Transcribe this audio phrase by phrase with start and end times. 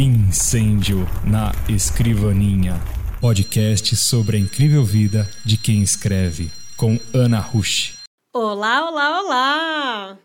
[0.00, 0.98] Incêndio
[1.28, 2.74] na Escrivaninha.
[3.20, 7.98] Podcast sobre a incrível vida de quem escreve, com Ana Rush.
[8.32, 10.18] Olá, olá, olá!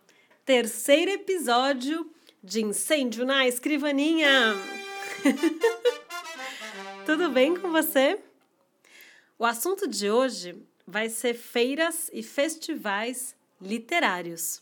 [0.45, 2.07] Terceiro episódio
[2.43, 4.53] de Incêndio na Escrivaninha.
[7.07, 8.19] Tudo bem com você?
[9.39, 10.55] O assunto de hoje
[10.85, 14.61] vai ser feiras e festivais literários.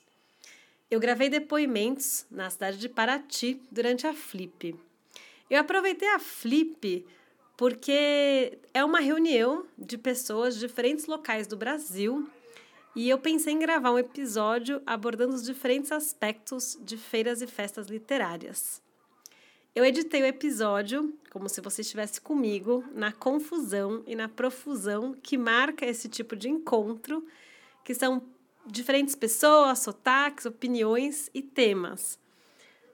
[0.90, 4.74] Eu gravei depoimentos na cidade de Paraty durante a Flip.
[5.52, 7.06] Eu aproveitei a Flip
[7.58, 12.26] porque é uma reunião de pessoas de diferentes locais do Brasil
[12.96, 17.88] e eu pensei em gravar um episódio abordando os diferentes aspectos de feiras e festas
[17.88, 18.82] literárias.
[19.76, 25.38] Eu editei o episódio como se você estivesse comigo na confusão e na profusão que
[25.38, 27.28] marca esse tipo de encontro,
[27.84, 28.24] que são
[28.66, 32.21] diferentes pessoas, sotaques, opiniões e temas.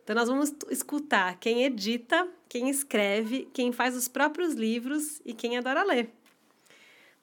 [0.07, 5.57] Então, nós vamos escutar quem edita, quem escreve, quem faz os próprios livros e quem
[5.57, 6.09] adora ler.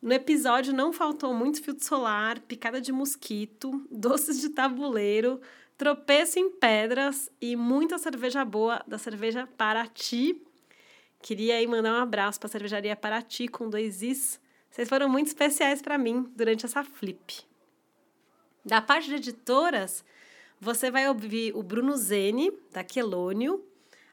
[0.03, 5.41] No episódio não faltou muito filtro solar, picada de mosquito, doces de tabuleiro,
[5.79, 10.43] tropeço em pedras e muita cerveja boa da cerveja Paraty.
[11.23, 14.39] Queria aí mandar um abraço para a cervejaria Paraty com dois is.
[14.71, 17.47] Vocês foram muito especiais para mim durante essa flip.
[18.63, 20.05] Da parte de editoras,
[20.65, 23.63] você vai ouvir o Bruno Zene, da Quelônio,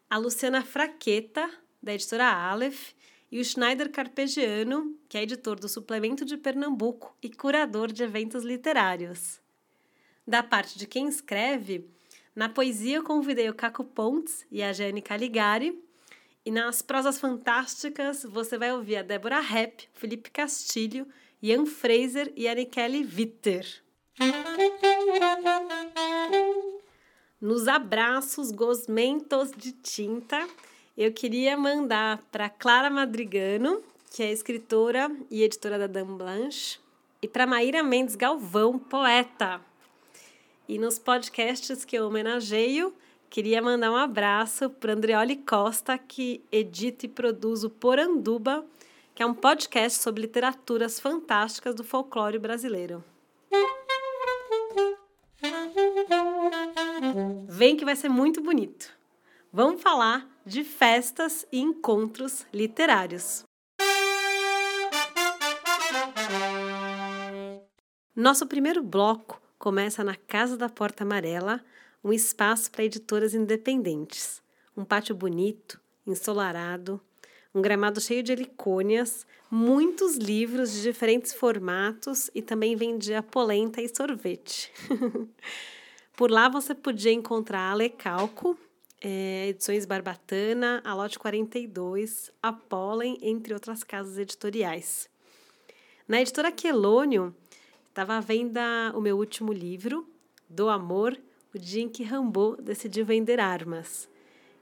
[0.09, 1.49] a Luciana Fraqueta,
[1.81, 2.91] da editora Aleph,
[3.31, 8.43] e o Schneider Carpegiano, que é editor do Suplemento de Pernambuco e curador de eventos
[8.43, 9.39] literários.
[10.27, 11.89] Da parte de quem escreve,
[12.35, 15.81] na poesia eu convidei o Caco Pontes e a Jane Caligari,
[16.45, 21.07] e nas prosas fantásticas você vai ouvir a Débora Repp, Felipe Castilho,
[21.41, 23.81] Ian Fraser e a Nikele Witter.
[27.39, 30.47] Nos abraços gosmentos de tinta,
[30.97, 36.79] eu queria mandar para Clara Madrigano, que é escritora e editora da Dame Blanche,
[37.21, 39.61] e para Maíra Mendes Galvão, poeta.
[40.67, 42.93] E nos podcasts que eu homenageio,
[43.29, 48.65] queria mandar um abraço para Andreoli Costa, que edita e produz o Poranduba,
[49.15, 53.03] que é um podcast sobre literaturas fantásticas do folclore brasileiro.
[57.61, 58.89] Vem que vai ser muito bonito.
[59.53, 63.43] Vamos falar de festas e encontros literários.
[68.15, 71.63] Nosso primeiro bloco começa na Casa da Porta Amarela,
[72.03, 74.41] um espaço para editoras independentes.
[74.75, 76.99] Um pátio bonito, ensolarado,
[77.53, 83.95] um gramado cheio de helicônias, muitos livros de diferentes formatos e também vendia polenta e
[83.95, 84.73] sorvete.
[86.21, 88.55] Por lá você podia encontrar a Lecalco,
[89.01, 95.09] é, Edições Barbatana, a Lote 42, a Pollen, entre outras casas editoriais.
[96.07, 97.35] Na editora Quelônio,
[97.89, 100.07] estava à venda o meu último livro,
[100.47, 101.17] Do Amor,
[101.55, 104.07] o dia em que Rambo decidiu vender armas,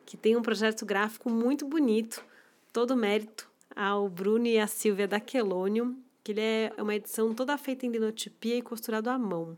[0.06, 2.24] que tem um projeto gráfico muito bonito,
[2.72, 5.94] todo mérito ao Bruno e à Silvia da Quelônio,
[6.24, 9.58] que ele é uma edição toda feita em linotipia e costurado à mão.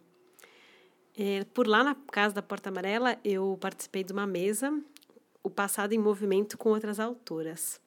[1.17, 4.73] É, por lá na Casa da Porta Amarela, eu participei de uma mesa,
[5.43, 7.81] o passado em movimento com outras autoras.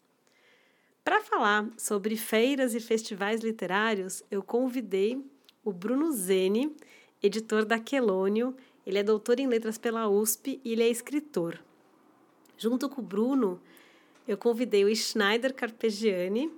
[1.03, 5.23] Para falar sobre feiras e festivais literários, eu convidei
[5.65, 6.75] o Bruno Zene,
[7.23, 8.55] editor da Quelônio.
[8.87, 11.59] Ele é doutor em letras pela USP e ele é escritor.
[12.57, 13.61] Junto com o Bruno,
[14.29, 16.51] eu convidei o Schneider Carpegiani,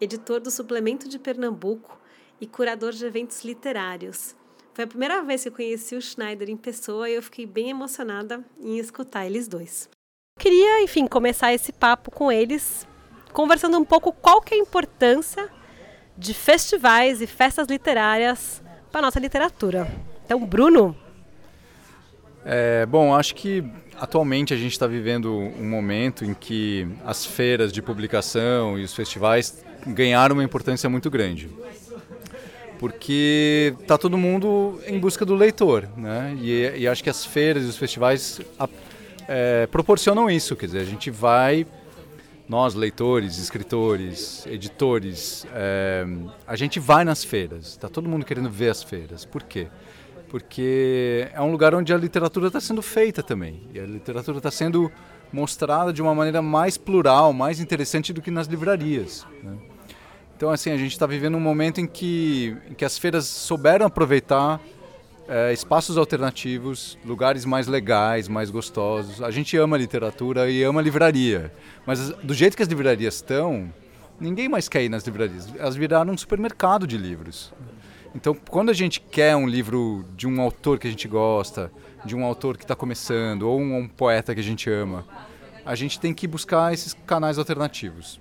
[0.00, 2.00] editor do Suplemento de Pernambuco
[2.40, 4.34] e curador de eventos literários.
[4.74, 7.70] Foi a primeira vez que eu conheci o Schneider em pessoa e eu fiquei bem
[7.70, 9.88] emocionada em escutar eles dois.
[10.36, 12.84] Queria, enfim, começar esse papo com eles,
[13.32, 15.48] conversando um pouco qual que é a importância
[16.18, 19.86] de festivais e festas literárias para nossa literatura.
[20.24, 20.96] Então, Bruno.
[22.44, 23.64] É, bom, acho que
[23.96, 28.92] atualmente a gente está vivendo um momento em que as feiras de publicação e os
[28.92, 31.48] festivais ganharam uma importância muito grande
[32.78, 36.36] porque está todo mundo em busca do leitor, né?
[36.40, 38.40] E, e, acho que as feiras e os festivais
[39.28, 41.66] é, proporcionam isso, quer dizer, a gente vai,
[42.48, 46.06] nós leitores, escritores, editores, é,
[46.46, 49.24] a gente vai nas feiras, está todo mundo querendo ver as feiras.
[49.24, 49.68] Por quê?
[50.28, 54.50] Porque é um lugar onde a literatura está sendo feita também, e a literatura está
[54.50, 54.90] sendo
[55.32, 59.26] mostrada de uma maneira mais plural, mais interessante do que nas livrarias.
[59.42, 59.56] Né?
[60.36, 63.86] Então, assim, a gente está vivendo um momento em que, em que as feiras souberam
[63.86, 64.60] aproveitar
[65.28, 69.22] é, espaços alternativos, lugares mais legais, mais gostosos.
[69.22, 71.52] A gente ama literatura e ama livraria,
[71.86, 73.72] mas do jeito que as livrarias estão,
[74.20, 75.48] ninguém mais quer ir nas livrarias.
[75.56, 77.52] Elas viraram um supermercado de livros.
[78.14, 81.70] Então, quando a gente quer um livro de um autor que a gente gosta,
[82.04, 85.04] de um autor que está começando, ou um, um, poeta que a gente ama,
[85.66, 88.20] a gente tem que buscar esses canais alternativos.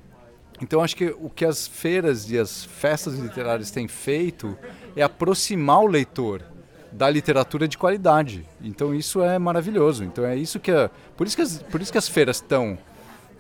[0.62, 4.58] Então, acho que o que as feiras e as festas literárias têm feito
[4.96, 6.44] é aproximar o leitor
[6.92, 8.46] da literatura de qualidade.
[8.62, 10.04] Então, isso é maravilhoso.
[10.04, 12.78] Então, é isso que a, por isso que as, por isso que as feiras estão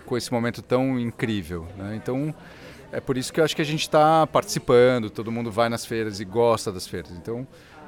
[0.06, 1.68] com esse momento tão incrível.
[1.78, 1.96] Né?
[1.96, 2.34] Então,
[2.92, 5.86] é por isso que eu acho que a gente está participando, todo mundo vai nas
[5.86, 7.12] feiras e gosta das feiras.
[7.12, 7.48] Então,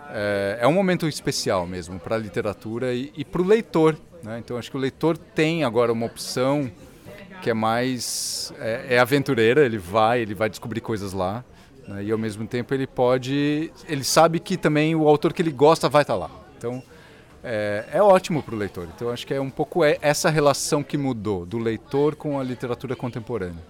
[0.09, 3.97] é, é um momento especial mesmo para a literatura e, e para o leitor.
[4.23, 4.39] Né?
[4.39, 6.71] Então, acho que o leitor tem agora uma opção
[7.41, 9.65] que é mais é, é aventureira.
[9.65, 11.43] Ele vai, ele vai descobrir coisas lá.
[11.87, 12.05] Né?
[12.05, 15.89] E ao mesmo tempo ele pode, ele sabe que também o autor que ele gosta
[15.89, 16.31] vai estar tá lá.
[16.57, 16.81] Então
[17.43, 18.87] é, é ótimo para o leitor.
[18.95, 22.43] Então acho que é um pouco é essa relação que mudou do leitor com a
[22.43, 23.63] literatura contemporânea.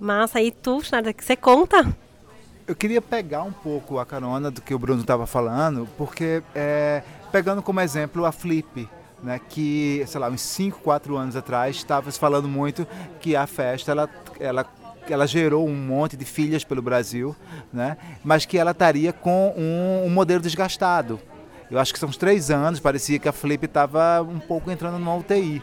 [0.00, 1.94] Massa, e tu, Schneider, que você conta?
[2.66, 7.02] Eu queria pegar um pouco a carona do que o Bruno estava falando, porque é,
[7.32, 8.88] pegando como exemplo a Flip,
[9.22, 12.86] né, que, sei lá, uns 5, 4 anos atrás, estava se falando muito
[13.20, 14.66] que a festa ela, ela
[15.12, 17.34] ela gerou um monte de filhas pelo Brasil,
[17.72, 17.96] né?
[18.22, 21.18] mas que ela estaria com um, um modelo desgastado.
[21.70, 24.98] Eu acho que são uns três anos, parecia que a Flip estava um pouco entrando
[24.98, 25.62] numa UTI.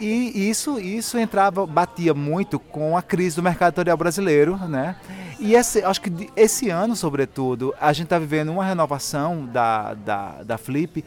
[0.00, 4.96] E isso, isso entrava, batia muito com a crise do mercado editorial brasileiro, né?
[5.38, 10.42] E esse, acho que esse ano, sobretudo, a gente está vivendo uma renovação da, da,
[10.42, 11.04] da Flip,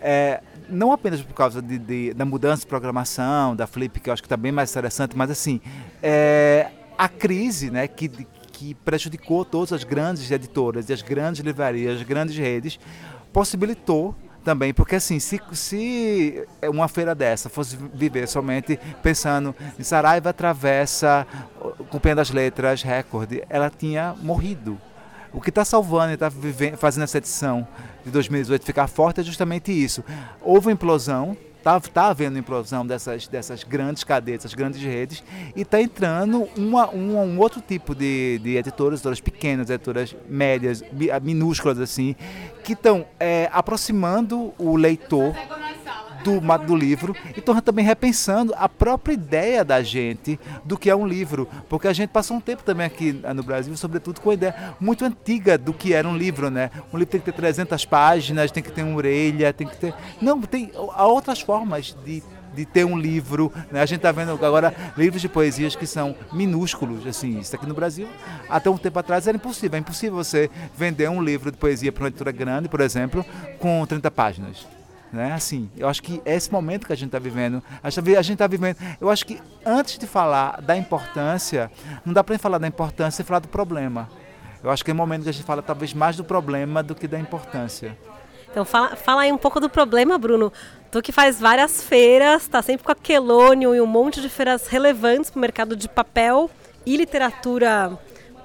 [0.00, 4.12] é, não apenas por causa de, de, da mudança de programação da Flip, que eu
[4.12, 5.60] acho que está bem mais interessante, mas assim,
[6.02, 8.08] é, a crise né, que,
[8.52, 12.78] que prejudicou todas as grandes editoras e as grandes livrarias, as grandes redes,
[13.32, 20.30] possibilitou também, porque assim, se, se uma feira dessa fosse viver somente pensando em Saraiva
[20.30, 21.26] atravessa
[21.90, 24.78] com Pena das Letras, recorde, ela tinha morrido.
[25.32, 26.30] O que está salvando e está
[26.76, 27.66] fazendo essa edição
[28.04, 30.04] de 2018 ficar forte é justamente isso.
[30.40, 35.24] Houve uma implosão Está tá havendo implosão dessas, dessas grandes cadeias, dessas grandes redes,
[35.56, 40.84] e está entrando uma, um, um, outro tipo de, de editoras, editoras pequenas, editoras médias,
[41.20, 42.14] minúsculas assim,
[42.62, 45.34] que estão é, aproximando o leitor
[46.28, 50.94] do, do livro e estão também repensando a própria ideia da gente do que é
[50.94, 51.48] um livro.
[51.68, 55.04] Porque a gente passou um tempo também aqui no Brasil, sobretudo com a ideia muito
[55.04, 56.70] antiga do que era um livro, né?
[56.92, 59.94] Um livro tem que ter 300 páginas, tem que ter uma orelha, tem que ter...
[60.20, 62.22] Não, tem há outras formas de
[62.54, 63.52] de ter um livro.
[63.70, 63.80] Né?
[63.80, 67.74] A gente está vendo agora livros de poesias que são minúsculos, assim, isso aqui no
[67.74, 68.08] Brasil,
[68.48, 69.76] até um tempo atrás era impossível.
[69.76, 73.24] É impossível você vender um livro de poesia para uma editora grande, por exemplo,
[73.60, 74.77] com 30 páginas.
[75.12, 75.32] Né?
[75.32, 77.62] Assim, eu acho que é esse momento que a gente está vivendo.
[77.82, 78.76] A gente está vivendo.
[79.00, 81.70] Eu acho que antes de falar da importância,
[82.04, 84.08] não dá para falar da importância e falar do problema.
[84.62, 86.94] Eu acho que é o momento que a gente fala talvez mais do problema do
[86.94, 87.96] que da importância.
[88.50, 90.52] Então fala, fala aí um pouco do problema, Bruno.
[90.90, 94.66] Tu que faz várias feiras, está sempre com a Quelônio e um monte de feiras
[94.66, 96.50] relevantes para o mercado de papel
[96.84, 97.98] e literatura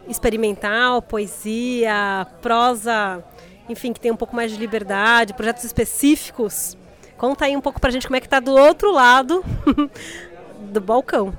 [0.07, 3.23] experimental, poesia, prosa
[3.69, 6.77] enfim, que tem um pouco mais de liberdade, projetos específicos.
[7.17, 9.43] Conta aí um pouco pra gente como é que tá do outro lado
[10.71, 11.33] do balcão.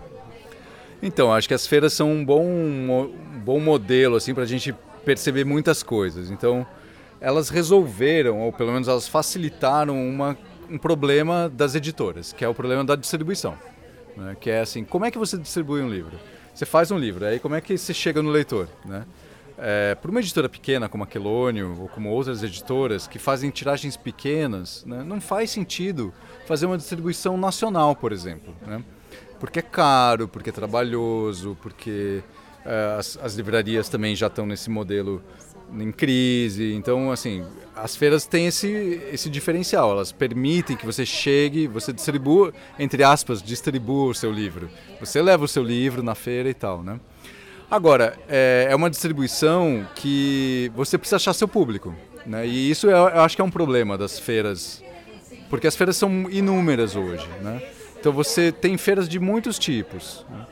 [1.03, 4.75] Então, acho que as feiras são um bom, um bom modelo assim para a gente
[5.04, 6.31] perceber muitas coisas.
[6.31, 6.66] Então,
[7.21, 10.37] elas resolveram, ou pelo menos elas facilitaram uma,
[10.71, 13.57] um problema das editoras, que é o problema da distribuição.
[14.16, 14.37] Né?
[14.40, 16.19] Que é assim, como é que você distribui um livro?
[16.54, 18.69] Você faz um livro, aí como é que você chega no leitor?
[18.85, 19.04] Né?
[19.56, 24.84] É, uma editora pequena como a Quelônio ou como outras editoras que fazem tiragens pequenas,
[24.84, 26.12] né, não faz sentido
[26.46, 28.54] fazer uma distribuição nacional, por exemplo.
[28.66, 28.82] Né?
[29.38, 32.23] Porque é caro, porque é trabalhoso, porque
[32.64, 35.23] é, as, as, livrarias também já estão nesse modelo
[35.73, 36.73] em crise.
[36.75, 37.44] Então, assim,
[37.76, 38.68] as feiras têm esse,
[39.12, 39.90] esse diferencial.
[39.92, 44.68] Elas permitem que você chegue, você distribua, entre aspas, distribua o seu livro.
[44.99, 46.99] Você leva o seu livro na feira e tal, né?
[47.71, 51.94] Agora, é, é uma distribuição que você precisa achar seu público.
[52.26, 52.47] Né?
[52.47, 54.83] E isso eu, eu acho que é um problema das feiras,
[55.50, 57.26] porque as feiras são inúmeras hoje.
[57.42, 57.62] Né?
[57.99, 60.25] Então você tem feiras de muitos tipos.
[60.30, 60.47] Né?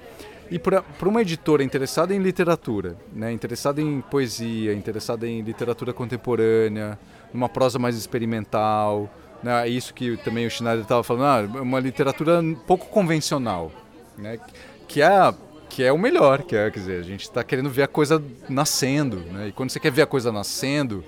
[0.51, 3.33] E para uma editora interessada em literatura, né?
[3.33, 6.99] interessada em poesia, interessada em literatura contemporânea,
[7.33, 9.11] uma prosa mais experimental,
[9.43, 9.67] né?
[9.67, 13.73] isso que também o Schneider estava falando, ah, uma literatura pouco convencional,
[14.19, 14.39] né?
[14.87, 15.33] que é
[15.73, 18.23] que é o melhor, que é, quer dizer, a gente está querendo ver a coisa
[18.47, 19.49] nascendo, né?
[19.49, 21.03] E quando você quer ver a coisa nascendo,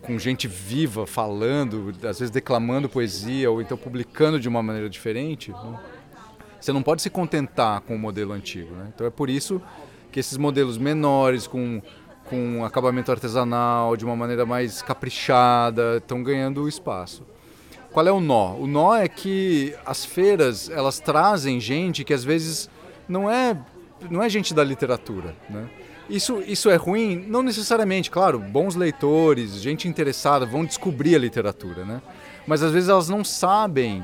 [0.00, 5.50] com gente viva falando, às vezes declamando poesia ou então publicando de uma maneira diferente,
[5.50, 5.78] né?
[6.58, 8.74] você não pode se contentar com o modelo antigo.
[8.76, 8.90] Né?
[8.94, 9.60] Então é por isso
[10.10, 11.82] que esses modelos menores, com,
[12.24, 17.26] com acabamento artesanal, de uma maneira mais caprichada, estão ganhando espaço.
[17.92, 18.54] Qual é o nó?
[18.54, 22.70] O nó é que as feiras elas trazem gente que às vezes
[23.06, 23.54] não é
[24.10, 25.68] não é gente da literatura, né?
[26.08, 27.16] Isso, isso é ruim?
[27.28, 32.00] Não necessariamente, claro, bons leitores, gente interessada vão descobrir a literatura, né?
[32.46, 34.02] Mas às vezes elas não sabem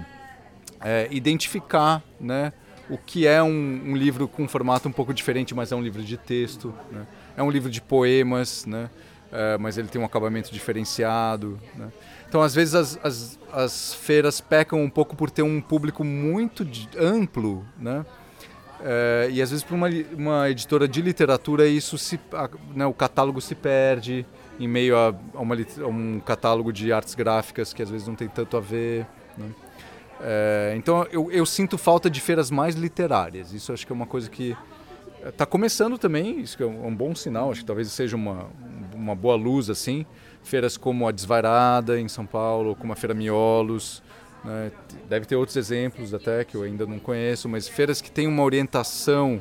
[0.80, 2.52] é, identificar, né?
[2.90, 3.48] O que é um,
[3.86, 7.06] um, livro com um formato um pouco diferente, mas é um livro de texto, né?
[7.36, 8.90] É um livro de poemas, né?
[9.32, 11.88] É, mas ele tem um acabamento diferenciado, né?
[12.28, 16.66] Então, às vezes, as, as, as feiras pecam um pouco por ter um público muito
[16.98, 18.04] amplo, né?
[18.86, 22.20] É, e às vezes para uma, uma editora de literatura isso se,
[22.74, 24.26] né, o catálogo se perde
[24.60, 28.14] em meio a, a, uma, a, um catálogo de artes gráficas que às vezes não
[28.14, 29.06] tem tanto a ver.
[29.38, 29.46] Né?
[30.20, 33.54] É, então eu, eu, sinto falta de feiras mais literárias.
[33.54, 34.54] Isso acho que é uma coisa que
[35.24, 36.40] está começando também.
[36.40, 37.50] Isso é um, é um, bom sinal.
[37.50, 38.48] Acho que talvez seja uma,
[38.94, 40.04] uma boa luz assim.
[40.42, 44.02] Feiras como a Desvairada em São Paulo, como a Feira Miolos,
[44.44, 44.70] né?
[45.08, 48.42] Deve ter outros exemplos até que eu ainda não conheço, mas feiras que têm uma
[48.42, 49.40] orientação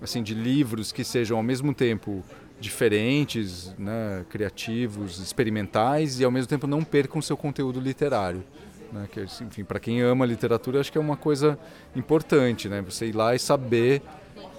[0.00, 2.24] assim de livros que sejam ao mesmo tempo
[2.58, 8.44] diferentes, né, criativos, experimentais e ao mesmo tempo não percam seu conteúdo literário.
[8.92, 11.58] Né, que, enfim, para quem ama literatura, acho que é uma coisa
[11.96, 14.02] importante, né, você ir lá e saber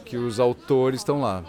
[0.05, 1.43] que os autores estão lá.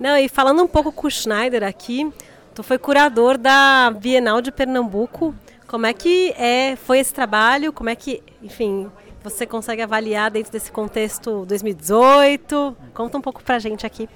[0.00, 2.10] Não, e falando um pouco com o Schneider aqui,
[2.54, 5.34] tu foi curador da Bienal de Pernambuco
[5.68, 7.72] como é que é, foi esse trabalho?
[7.72, 8.90] Como é que, enfim,
[9.22, 12.76] você consegue avaliar dentro desse contexto 2018?
[12.94, 14.08] Conta um pouco pra gente aqui.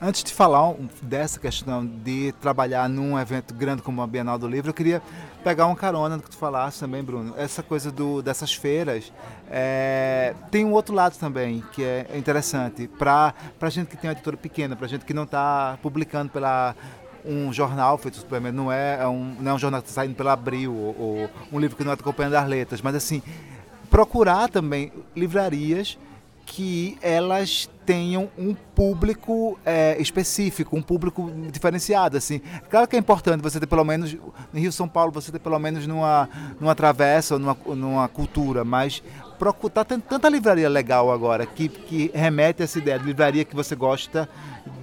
[0.00, 4.70] Antes de falar dessa questão de trabalhar num evento grande como a Bienal do Livro,
[4.70, 5.02] eu queria
[5.42, 7.34] pegar uma carona do que tu falaste também, Bruno.
[7.36, 9.12] Essa coisa do, dessas feiras
[9.50, 13.34] é, tem um outro lado também que é interessante para
[13.70, 16.76] gente que tem uma editora pequena, para gente que não está publicando pela
[17.24, 20.14] um jornal feito suplemento, não é, é, um, não é um jornal que está saindo
[20.14, 23.22] pela Abril, ou, ou um livro que não está acompanhando as letras, mas assim,
[23.90, 25.98] procurar também livrarias
[26.50, 32.40] que elas tenham um público é, específico, um público diferenciado, assim.
[32.70, 35.58] Claro que é importante você ter pelo menos, no Rio São Paulo, você ter pelo
[35.58, 39.02] menos numa, numa travessa ou numa, numa cultura, mas
[39.64, 43.54] está tendo tanta livraria legal agora que, que remete a essa ideia de livraria que
[43.54, 44.28] você gosta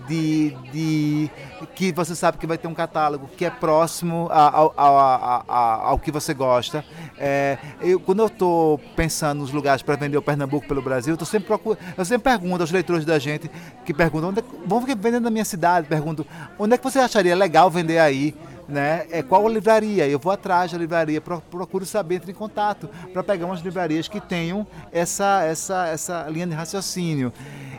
[0.07, 1.31] de, de
[1.75, 5.99] que você sabe que vai ter um catálogo que é próximo ao, ao, ao, ao
[5.99, 6.85] que você gosta.
[7.17, 11.25] É, eu, quando eu estou pensando nos lugares para vender o Pernambuco pelo Brasil, eu
[11.25, 13.49] sempre procuro, eu sempre pergunto aos leitores da gente
[13.83, 16.25] que perguntam, onde é, vamos vender na minha cidade, pergunto,
[16.57, 18.35] onde é que você acharia legal vender aí?
[18.67, 19.05] Né?
[19.11, 20.07] É qual livraria?
[20.07, 24.19] Eu vou atrás da livraria, procuro saber, entrar em contato para pegar umas livrarias que
[24.19, 27.31] tenham essa, essa, essa linha de raciocínio.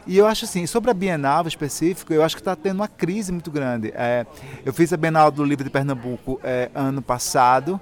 [0.06, 3.32] E eu acho assim, sobre a Bienal específico, eu acho que está tendo uma crise
[3.32, 3.92] muito grande.
[3.96, 4.24] É,
[4.64, 7.80] eu fiz a Bienal do Livro de Pernambuco é, ano passado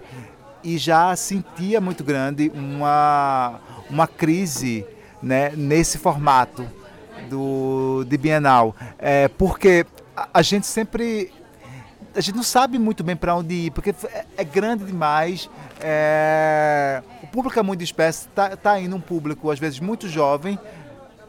[0.62, 4.86] e já sentia muito grande uma, uma crise
[5.22, 6.66] né, nesse formato
[7.28, 8.74] do, de Bienal.
[8.98, 9.84] É, porque
[10.32, 11.30] a gente sempre
[12.14, 15.50] a gente não sabe muito bem para onde ir, porque é, é grande demais.
[15.80, 17.02] É...
[17.22, 20.58] O público é muito disperso, está tá indo um público, às vezes, muito jovem,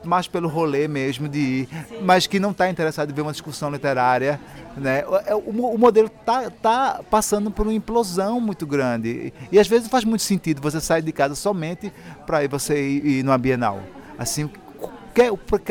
[0.03, 2.01] mais pelo rolê mesmo de ir, Sim.
[2.03, 4.39] mas que não está interessado em ver uma discussão literária.
[4.77, 5.03] Né?
[5.07, 9.33] O, é, o modelo está tá passando por uma implosão muito grande.
[9.51, 11.91] E às vezes faz muito sentido você sair de casa somente
[12.27, 13.81] para você ir, ir numa Bienal.
[14.17, 14.49] Assim,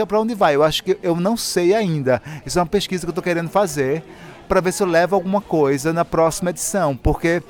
[0.09, 0.55] para onde vai?
[0.57, 2.21] Eu acho que eu não sei ainda.
[2.45, 4.03] Isso é uma pesquisa que eu estou querendo fazer
[4.49, 7.43] para ver se eu levo alguma coisa na próxima edição, porque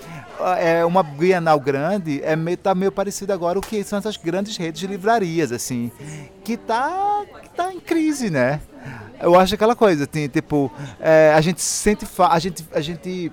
[0.59, 4.57] é uma Bienal grande, é meio, tá meio parecido agora o que são essas grandes
[4.57, 5.91] redes de livrarias, assim,
[6.43, 8.61] que tá, que tá em crise, né?
[9.21, 10.71] Eu acho aquela coisa, tem, tipo,
[11.01, 13.33] é, a gente sente, a gente, a gente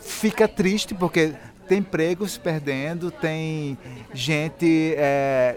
[0.00, 1.32] fica triste porque
[1.68, 3.78] tem empregos perdendo, tem
[4.12, 5.56] gente é,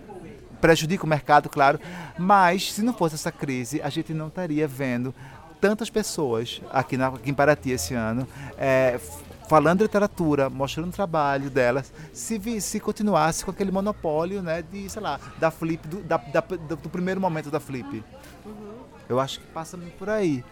[0.62, 1.80] prejudica o mercado, claro,
[2.18, 5.14] mas se não fosse essa crise, a gente não estaria vendo
[5.60, 9.00] tantas pessoas aqui, na, aqui em Paraty esse ano é,
[9.48, 15.02] falando literatura, mostrando o trabalho delas, se, se continuasse com aquele monopólio, né, de, sei
[15.02, 18.04] lá, da Flip, do, da, da, do primeiro momento da Flip.
[18.46, 18.76] Uhum.
[19.08, 20.44] Eu acho que passa por aí.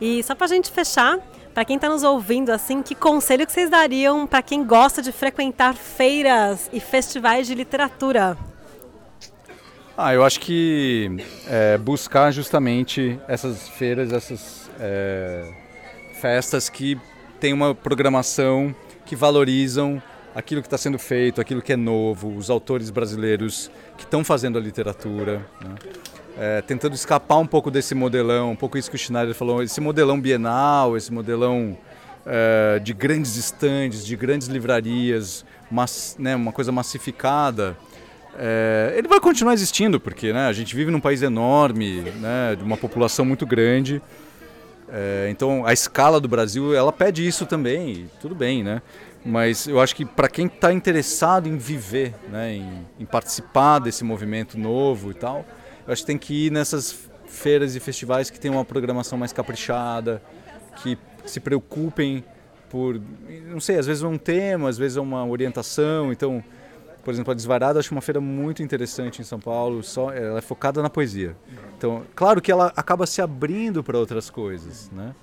[0.00, 1.18] E só para a gente fechar,
[1.52, 5.10] para quem está nos ouvindo, assim, que conselho que vocês dariam para quem gosta de
[5.10, 8.36] frequentar feiras e festivais de literatura?
[10.00, 11.10] Ah, eu acho que
[11.48, 15.52] é, buscar justamente essas feiras, essas é
[16.20, 16.96] festas que
[17.40, 18.72] têm uma programação
[19.04, 20.00] que valorizam
[20.36, 24.56] aquilo que está sendo feito, aquilo que é novo, os autores brasileiros que estão fazendo
[24.56, 25.74] a literatura, né?
[26.38, 29.80] é, tentando escapar um pouco desse modelão, um pouco isso que o Schneider falou, esse
[29.80, 31.76] modelão bienal, esse modelão
[32.24, 37.76] é, de grandes estandes, de grandes livrarias, mas, né, uma coisa massificada.
[38.40, 42.62] É, ele vai continuar existindo, porque né, a gente vive num país enorme, né, de
[42.62, 44.00] uma população muito grande.
[44.88, 48.80] É, então a escala do Brasil ela pede isso também, tudo bem, né?
[49.24, 54.04] Mas eu acho que para quem está interessado em viver, né, em, em, participar desse
[54.04, 55.44] movimento novo e tal,
[55.84, 59.32] eu acho que tem que ir nessas feiras e festivais que tem uma programação mais
[59.32, 60.22] caprichada,
[60.76, 62.24] que se preocupem
[62.70, 63.00] por,
[63.46, 66.12] não sei, às vezes é um tema, às vezes é uma orientação.
[66.12, 66.42] Então,
[67.08, 70.42] por exemplo, a Desvarada acho uma feira muito interessante em São Paulo, só ela é
[70.42, 71.34] focada na poesia.
[71.74, 75.14] Então, claro que ela acaba se abrindo para outras coisas, né?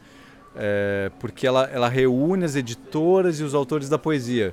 [0.55, 4.51] É, porque ela, ela reúne as editoras e os autores da poesia.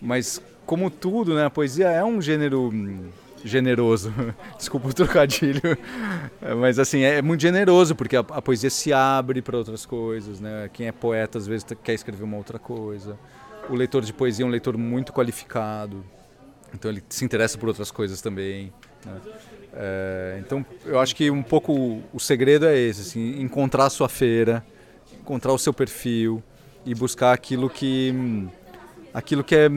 [0.00, 3.10] Mas, como tudo, né, a poesia é um gênero hum,
[3.44, 4.10] generoso.
[4.56, 5.76] Desculpa o trocadilho.
[6.40, 10.40] É, mas assim, é muito generoso, porque a, a poesia se abre para outras coisas.
[10.40, 10.70] Né?
[10.72, 13.18] Quem é poeta às vezes quer escrever uma outra coisa.
[13.68, 16.02] O leitor de poesia é um leitor muito qualificado.
[16.74, 18.72] Então ele se interessa por outras coisas também.
[19.04, 19.20] Né?
[19.74, 24.08] É, então eu acho que um pouco o segredo é esse, assim, encontrar a sua
[24.08, 24.64] feira,
[25.20, 26.42] encontrar o seu perfil
[26.84, 28.14] e buscar aquilo que
[29.14, 29.68] aquilo que é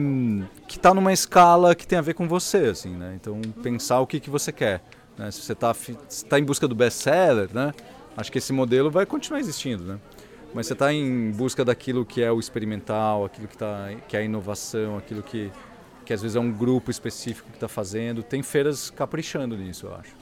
[0.66, 3.12] que está numa escala que tem a ver com você, assim, né?
[3.14, 4.82] Então pensar o que que você quer.
[5.16, 5.30] Né?
[5.30, 5.74] Se você está
[6.28, 7.72] tá em busca do best-seller, né?
[8.16, 9.98] Acho que esse modelo vai continuar existindo, né?
[10.54, 14.20] Mas você está em busca daquilo que é o experimental, aquilo que, tá, que é
[14.20, 15.52] a inovação, aquilo que,
[16.06, 18.22] que às vezes é um grupo específico que está fazendo.
[18.22, 20.14] Tem feiras caprichando nisso, eu acho.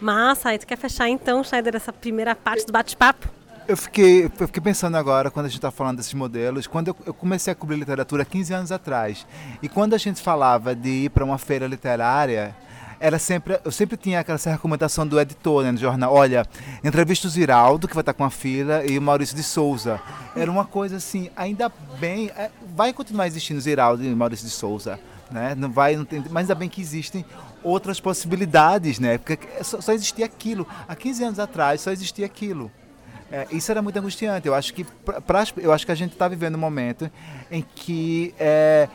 [0.00, 3.28] Massa, aí tu quer fechar então, Schneider, essa primeira parte do bate-papo?
[3.66, 6.96] Eu fiquei, eu fiquei pensando agora, quando a gente está falando desses modelos, quando eu,
[7.06, 9.26] eu, comecei a cobrir literatura 15 anos atrás,
[9.62, 12.54] e quando a gente falava de ir para uma feira literária,
[12.98, 16.46] era sempre, eu sempre tinha aquela recomendação do editor né, no jornal, olha,
[16.82, 20.00] entrevista o Ziraldo, que vai estar com a fila, e o Maurício de Souza.
[20.34, 24.98] Era uma coisa assim, ainda bem, é, vai continuar existindo Ziraldo e Maurício de Souza,
[25.30, 25.54] né?
[25.54, 27.24] Não vai, não tem, mas ainda bem que existem
[27.62, 29.18] outras possibilidades, né?
[29.18, 30.66] Porque só, só existia aquilo.
[30.86, 32.70] Há 15 anos atrás só existia aquilo.
[33.30, 34.46] É, isso era muito angustiante.
[34.46, 37.10] Eu acho que, pra, pra eu acho que a gente está vivendo um momento
[37.50, 38.88] em que é,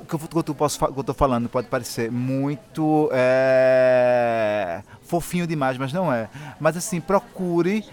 [0.00, 6.28] o que eu, estou falando pode parecer muito é, fofinho demais, mas não é.
[6.60, 7.84] Mas assim, procure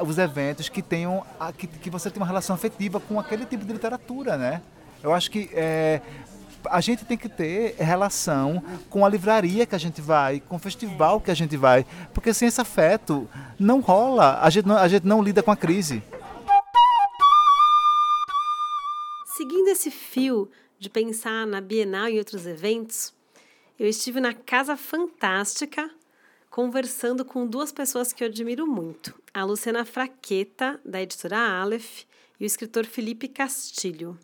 [0.00, 1.22] os eventos que tenham
[1.56, 4.62] que, que você tem uma relação afetiva com aquele tipo de literatura, né?
[5.02, 6.00] Eu acho que é,
[6.70, 10.58] a gente tem que ter relação com a livraria que a gente vai, com o
[10.58, 14.88] festival que a gente vai, porque sem esse afeto não rola, a gente não, a
[14.88, 16.02] gente não lida com a crise.
[19.36, 20.48] Seguindo esse fio
[20.84, 23.14] de pensar na Bienal e outros eventos,
[23.78, 25.90] eu estive na Casa Fantástica
[26.50, 32.02] conversando com duas pessoas que eu admiro muito: a Luciana Fraqueta, da editora Aleph,
[32.38, 34.18] e o escritor Felipe Castilho.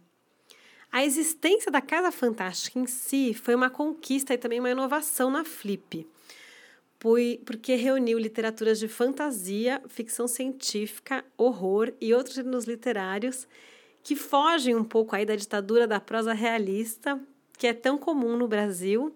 [0.92, 5.46] A existência da Casa Fantástica em si foi uma conquista e também uma inovação na
[5.46, 6.06] Flip,
[7.46, 13.48] porque reuniu literaturas de fantasia, ficção científica, horror e outros gêneros literários
[14.02, 17.20] que fogem um pouco aí da ditadura da prosa realista,
[17.58, 19.12] que é tão comum no Brasil,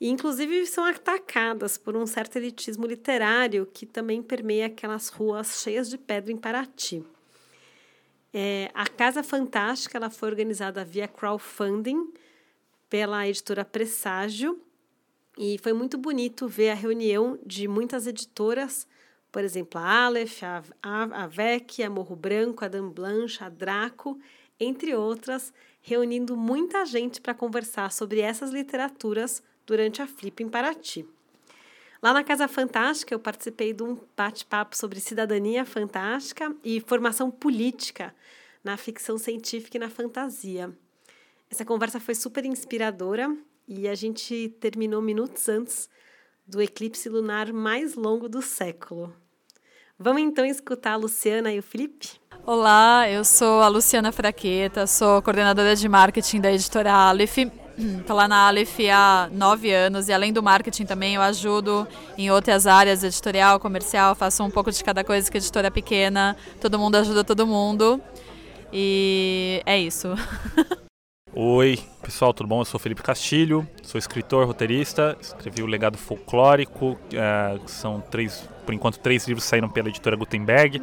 [0.00, 5.90] e inclusive são atacadas por um certo elitismo literário que também permeia aquelas ruas cheias
[5.90, 7.04] de pedra em Paraty.
[8.32, 12.12] É, a Casa Fantástica ela foi organizada via crowdfunding
[12.88, 14.60] pela editora Presságio
[15.36, 18.86] e foi muito bonito ver a reunião de muitas editoras,
[19.30, 23.48] por exemplo, a Aleph, a, a, a VEC, a Morro Branco, a Dan Blanche, a
[23.48, 24.18] Draco,
[24.58, 31.06] entre outras, reunindo muita gente para conversar sobre essas literaturas durante a Flip em Paraty.
[32.02, 38.14] Lá na Casa Fantástica, eu participei de um bate-papo sobre cidadania fantástica e formação política
[38.64, 40.74] na ficção científica e na fantasia.
[41.50, 43.36] Essa conversa foi super inspiradora
[43.68, 45.90] e a gente terminou minutos antes
[46.50, 49.14] do eclipse lunar mais longo do século.
[49.96, 52.08] Vamos então escutar a Luciana e o Felipe?
[52.44, 57.38] Olá, eu sou a Luciana Fraqueta, sou coordenadora de marketing da editora Aleph
[58.00, 61.86] Estou lá na Aleph há nove anos e além do marketing também eu ajudo
[62.18, 66.78] em outras áreas, editorial, comercial, faço um pouco de cada coisa que editora pequena, todo
[66.78, 68.02] mundo ajuda todo mundo
[68.72, 70.08] e é isso.
[71.42, 72.60] Oi, pessoal, tudo bom?
[72.60, 78.74] Eu sou Felipe Castilho, sou escritor, roteirista, escrevi o Legado Folclórico, é, são três, por
[78.74, 80.82] enquanto três livros saíram pela editora Gutenberg,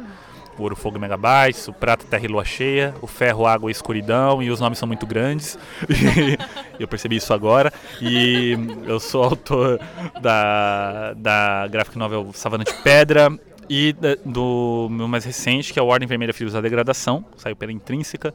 [0.58, 3.72] o ouro, fogo e megabytes, o prata, terra e lua cheia, o ferro, água e
[3.72, 5.56] escuridão, e os nomes são muito grandes.
[6.76, 7.72] eu percebi isso agora.
[8.02, 9.78] E eu sou autor
[10.20, 13.30] da, da graphic novel Savana de Pedra,
[13.70, 13.94] e
[14.24, 18.34] do meu mais recente, que é o Ordem Vermelha Filhos da Degradação, saiu pela Intrínseca,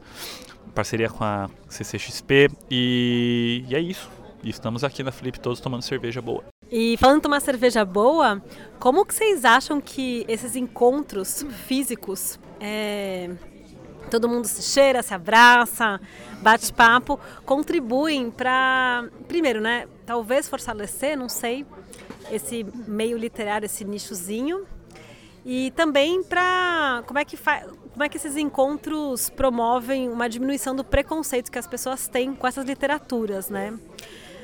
[0.74, 4.10] parceria com a CCXP, e, e é isso.
[4.42, 6.44] E estamos aqui na Flip todos tomando cerveja boa.
[6.70, 8.42] E falando em tomar cerveja boa,
[8.78, 13.30] como que vocês acham que esses encontros físicos, é,
[14.10, 16.00] todo mundo se cheira, se abraça,
[16.42, 21.64] bate papo, contribuem para, primeiro, né, talvez fortalecer, não sei,
[22.30, 24.66] esse meio literário, esse nichozinho,
[25.44, 27.36] e também para como é que
[27.94, 32.44] como é que esses encontros promovem uma diminuição do preconceito que as pessoas têm com
[32.44, 33.72] essas literaturas, né?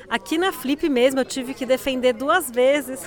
[0.09, 3.01] Aqui na Flip mesmo eu tive que defender duas vezes,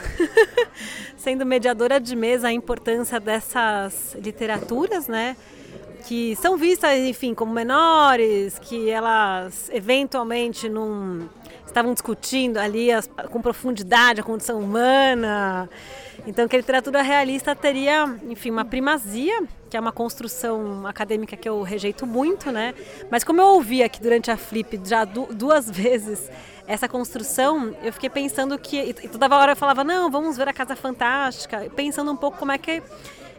[1.17, 5.35] sendo mediadora de mesa, a importância dessas literaturas, né?
[6.07, 11.27] Que são vistas, enfim, como menores, que elas eventualmente não
[11.67, 15.71] estavam discutindo ali as, com profundidade a condição humana.
[16.27, 19.43] Então, que a literatura realista teria, enfim, uma primazia,
[19.75, 22.73] que é uma construção acadêmica que eu rejeito muito, né?
[23.11, 26.31] Mas como eu ouvi aqui durante a Flip já duas vezes
[26.65, 28.79] essa construção, eu fiquei pensando que.
[28.81, 32.53] E toda hora eu falava, não, vamos ver a Casa Fantástica, pensando um pouco como
[32.53, 32.81] é que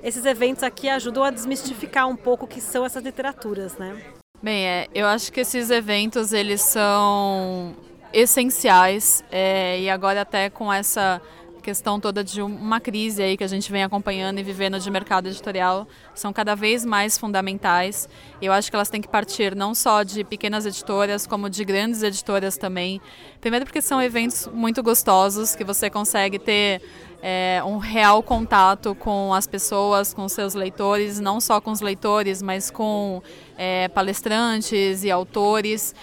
[0.04, 3.96] esses eventos aqui ajudam a desmistificar um pouco o que são essas literaturas, né?
[4.44, 7.74] Bem, é, eu acho que esses eventos eles são
[8.12, 11.22] essenciais é, e agora até com essa
[11.66, 15.28] questão toda de uma crise aí que a gente vem acompanhando e vivendo de mercado
[15.28, 18.08] editorial são cada vez mais fundamentais.
[18.40, 22.04] Eu acho que elas têm que partir não só de pequenas editoras, como de grandes
[22.04, 23.02] editoras também.
[23.42, 26.84] Primeiro porque são eventos muito gostosos, que você consegue ter
[27.20, 32.44] é, um real contato com as pessoas, com seus leitores, não só com os leitores,
[32.44, 33.24] mas com
[33.58, 35.96] é, palestrantes e autores.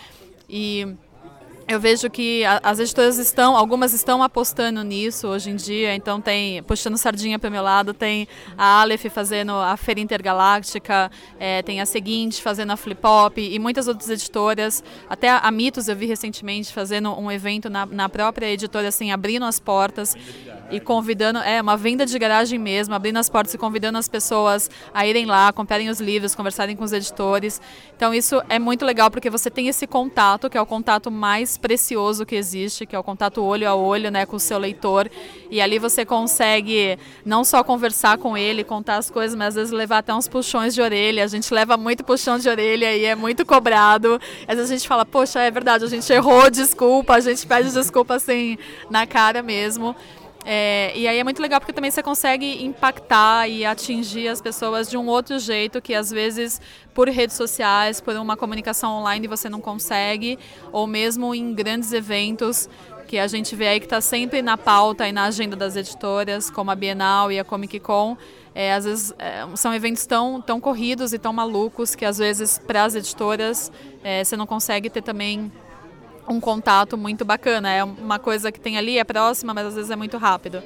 [0.50, 0.88] E
[1.68, 6.62] eu vejo que as editoras estão, algumas estão apostando nisso hoje em dia, então tem,
[6.62, 11.80] puxando sardinha para o meu lado, tem a Aleph fazendo a Feira Intergaláctica, é, tem
[11.80, 16.06] a Seguinte fazendo a Flip Hop e muitas outras editoras, até a Mitos eu vi
[16.06, 20.16] recentemente fazendo um evento na, na própria editora, assim, abrindo as portas
[20.70, 24.70] e convidando, é uma venda de garagem mesmo, abrindo as portas e convidando as pessoas
[24.92, 27.60] a irem lá, comprarem os livros, conversarem com os editores.
[28.02, 31.56] Então isso é muito legal porque você tem esse contato, que é o contato mais
[31.56, 35.08] precioso que existe, que é o contato olho a olho, né, com o seu leitor.
[35.48, 39.70] E ali você consegue não só conversar com ele, contar as coisas, mas às vezes
[39.70, 41.22] levar até uns puxões de orelha.
[41.22, 44.20] A gente leva muito puxão de orelha e é muito cobrado.
[44.48, 47.70] Às vezes a gente fala, poxa, é verdade, a gente errou, desculpa, a gente pede
[47.70, 48.58] desculpa assim
[48.90, 49.94] na cara mesmo.
[50.44, 54.90] É, e aí é muito legal porque também você consegue impactar e atingir as pessoas
[54.90, 56.60] de um outro jeito que às vezes
[56.92, 60.38] por redes sociais, por uma comunicação online você não consegue,
[60.72, 62.68] ou mesmo em grandes eventos
[63.06, 66.50] que a gente vê aí que está sempre na pauta e na agenda das editoras,
[66.50, 68.16] como a Bienal e a Comic Con.
[68.54, 72.58] É, às vezes é, são eventos tão, tão corridos e tão malucos que às vezes
[72.58, 73.70] para as editoras
[74.02, 75.52] é, você não consegue ter também
[76.28, 77.70] um contato muito bacana.
[77.70, 80.62] É uma coisa que tem ali, é próxima, mas às vezes é muito rápido.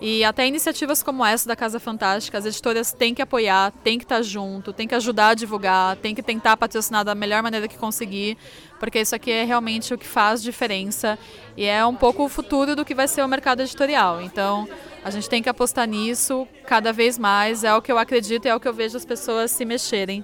[0.00, 4.04] E até iniciativas como essa da Casa Fantástica, as editoras têm que apoiar, têm que
[4.04, 7.76] estar junto, têm que ajudar a divulgar, têm que tentar patrocinar da melhor maneira que
[7.76, 8.38] conseguir,
[8.78, 11.18] porque isso aqui é realmente o que faz diferença
[11.56, 14.22] e é um pouco o futuro do que vai ser o mercado editorial.
[14.22, 14.68] Então,
[15.02, 18.48] a gente tem que apostar nisso cada vez mais, é o que eu acredito e
[18.48, 20.22] é o que eu vejo as pessoas se mexerem.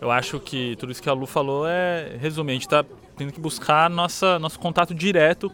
[0.00, 2.84] Eu acho que tudo isso que a Lu falou é, resume, a gente está
[3.16, 5.52] tendo que buscar nossa, nosso contato direto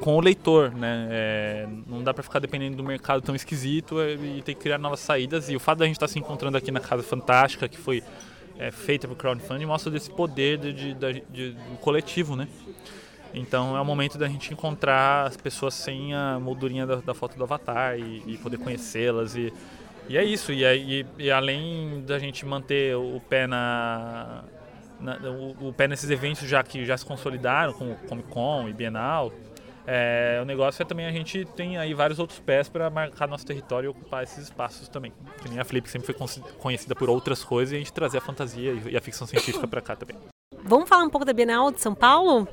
[0.00, 1.08] com, o leitor, né?
[1.10, 5.00] É, não dá para ficar dependendo do mercado tão esquisito e ter que criar novas
[5.00, 5.48] saídas.
[5.48, 8.02] E o fato da gente estar tá se encontrando aqui na Casa Fantástica, que foi
[8.58, 12.48] é, feita por crowdfunding, mostra desse poder de, de, de, de, do coletivo, né?
[13.34, 17.36] Então é o momento da gente encontrar as pessoas sem a moldurinha da, da foto
[17.36, 19.52] do avatar e, e poder conhecê-las e,
[20.08, 20.52] e é isso.
[20.52, 24.44] E, e, e além da gente manter o pé na
[25.00, 28.72] na, o, o, pé nesses eventos já que já se consolidaram, como Comic Con e
[28.72, 29.32] Bienal,
[29.86, 33.46] é, o negócio é também a gente tem aí vários outros pés para marcar nosso
[33.46, 35.12] território e ocupar esses espaços também.
[35.40, 38.20] Que nem a Flip sempre foi conhecida por outras coisas e a gente trazer a
[38.20, 40.16] fantasia e a ficção científica para cá também.
[40.62, 42.46] Vamos falar um pouco da Bienal de São Paulo?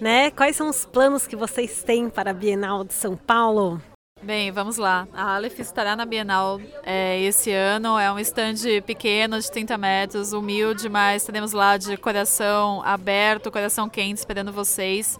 [0.00, 0.30] Né?
[0.30, 3.82] Quais são os planos que vocês têm para a Bienal de São Paulo?
[4.20, 5.06] Bem, vamos lá.
[5.12, 7.98] A Aleph estará na Bienal é, esse ano.
[7.98, 13.88] É um stand pequeno, de 30 metros, humilde, mas estaremos lá de coração aberto, coração
[13.88, 15.18] quente, esperando vocês.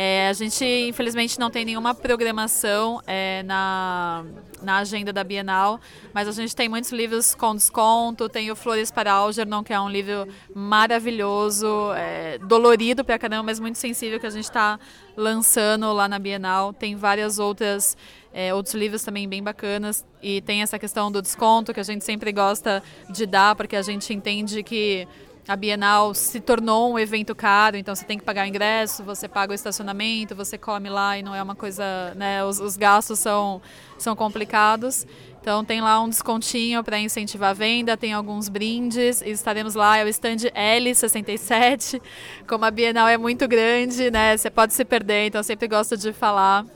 [0.00, 4.24] É, a gente, infelizmente, não tem nenhuma programação é, na,
[4.62, 5.80] na agenda da Bienal,
[6.14, 8.28] mas a gente tem muitos livros com desconto.
[8.28, 13.58] Tem o Flores para Algernon, que é um livro maravilhoso, é, dolorido pra caramba, mas
[13.58, 14.78] muito sensível, que a gente está
[15.16, 16.72] lançando lá na Bienal.
[16.72, 17.96] Tem várias outras
[18.32, 20.06] é, outros livros também bem bacanas.
[20.22, 23.82] E tem essa questão do desconto que a gente sempre gosta de dar, porque a
[23.82, 25.08] gente entende que
[25.48, 29.26] a Bienal se tornou um evento caro, então você tem que pagar o ingresso, você
[29.26, 33.18] paga o estacionamento, você come lá e não é uma coisa, né, os, os gastos
[33.18, 33.62] são,
[33.96, 35.06] são complicados.
[35.40, 39.96] Então tem lá um descontinho para incentivar a venda, tem alguns brindes e estaremos lá,
[39.96, 41.98] é o stand L67.
[42.46, 45.96] Como a Bienal é muito grande, né, você pode se perder, então eu sempre gosto
[45.96, 46.66] de falar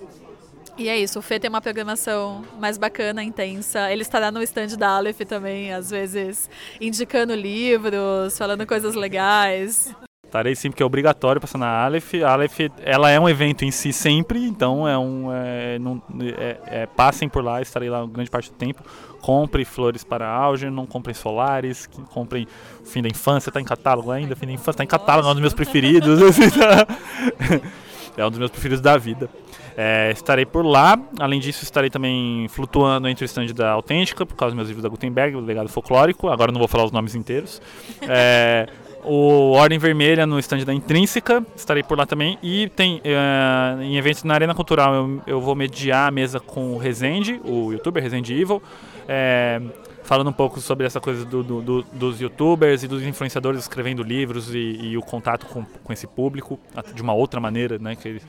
[0.76, 3.92] e é isso, o Fê tem uma programação mais bacana, intensa.
[3.92, 6.48] Ele estará no stand da Aleph também, às vezes
[6.80, 9.94] indicando livros, falando coisas legais.
[10.24, 12.14] Estarei sim, porque é obrigatório passar na Aleph.
[12.24, 16.02] A Aleph, ela é um evento em si sempre, então é um, é, não,
[16.38, 18.82] é, é, passem por lá, estarei lá grande parte do tempo.
[19.20, 22.48] Compre flores para Auger, não comprem solares, comprem
[22.82, 25.35] Fim da Infância, está em catálogo ainda, Fim da Infância está em catálogo, é um
[25.35, 26.18] dos meus preferidos.
[28.16, 29.28] é um dos meus preferidos da vida.
[29.76, 30.98] É, estarei por lá.
[31.18, 34.82] Além disso, estarei também flutuando entre o stand da Autêntica, por causa dos meus livros
[34.82, 36.28] da Gutenberg, o legado folclórico.
[36.28, 37.61] Agora não vou falar os nomes inteiros.
[38.02, 38.68] É,
[39.04, 42.38] o Ordem Vermelha no stand da Intrínseca, estarei por lá também.
[42.42, 46.74] E tem é, em eventos na Arena Cultural, eu, eu, vou mediar a mesa com
[46.74, 48.62] o Rezende, o youtuber Rezende Evil.
[49.08, 49.61] É,
[50.03, 54.03] falando um pouco sobre essa coisa do, do, do, dos youtubers e dos influenciadores escrevendo
[54.03, 56.59] livros e, e o contato com, com, esse público
[56.95, 57.97] de uma outra maneira, né?
[57.97, 58.21] Que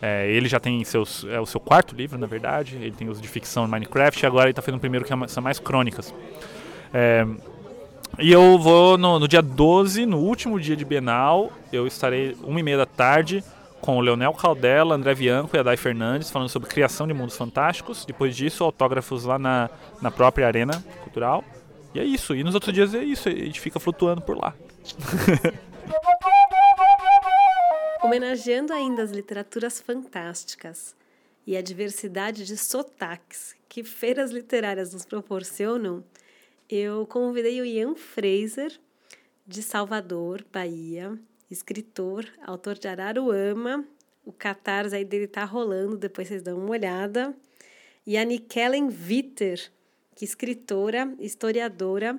[0.00, 2.76] é, ele já tem seus, é o seu quarto livro, na verdade.
[2.76, 5.28] Ele tem os de ficção Minecraft e agora ele está fazendo o primeiro que é
[5.28, 6.14] são mais crônicas.
[6.92, 7.26] É,
[8.18, 12.58] e eu vou no, no, dia 12, no último dia de Bienal, eu estarei uma
[12.58, 13.44] e meia da tarde
[13.80, 17.36] com o Leonel Caldela, André Bianco e a Dai Fernandes falando sobre criação de mundos
[17.36, 18.04] fantásticos.
[18.04, 19.70] Depois disso, autógrafos lá na,
[20.02, 21.44] na própria arena cultural.
[21.94, 22.34] E é isso.
[22.34, 23.28] E nos outros dias é isso.
[23.28, 24.54] A gente fica flutuando por lá.
[28.02, 30.94] Homenageando ainda as literaturas fantásticas
[31.46, 36.04] e a diversidade de sotaques que feiras literárias nos proporcionam,
[36.68, 38.78] eu convidei o Ian Fraser,
[39.46, 41.18] de Salvador, Bahia,
[41.50, 43.84] escritor, autor de Araruama.
[44.24, 47.34] O catarse aí dele tá rolando, depois vocês dão uma olhada.
[48.06, 49.70] E a Nikellen Witter,
[50.18, 52.18] que escritora, historiadora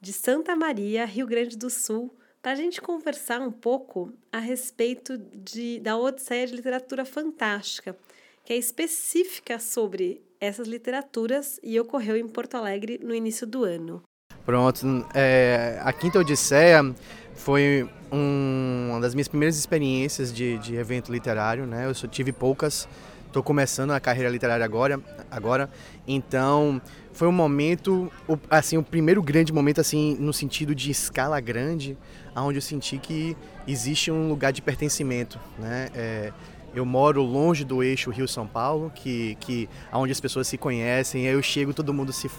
[0.00, 2.10] de Santa Maria, Rio Grande do Sul,
[2.40, 7.94] para a gente conversar um pouco a respeito de, da Odisseia de Literatura Fantástica,
[8.46, 14.02] que é específica sobre essas literaturas e ocorreu em Porto Alegre no início do ano.
[14.46, 16.94] Pronto, é, a Quinta Odisseia
[17.34, 21.84] foi um, uma das minhas primeiras experiências de, de evento literário, né?
[21.84, 22.88] Eu só tive poucas,
[23.26, 24.98] estou começando a carreira literária agora,
[25.30, 25.68] agora,
[26.06, 26.80] então
[27.18, 28.08] foi um momento,
[28.48, 31.98] assim, o primeiro grande momento, assim, no sentido de escala grande,
[32.36, 35.88] onde eu senti que existe um lugar de pertencimento, né?
[35.96, 36.32] É,
[36.72, 41.34] eu moro longe do eixo Rio-São Paulo, que, que onde as pessoas se conhecem, aí
[41.34, 42.30] eu chego, todo mundo se,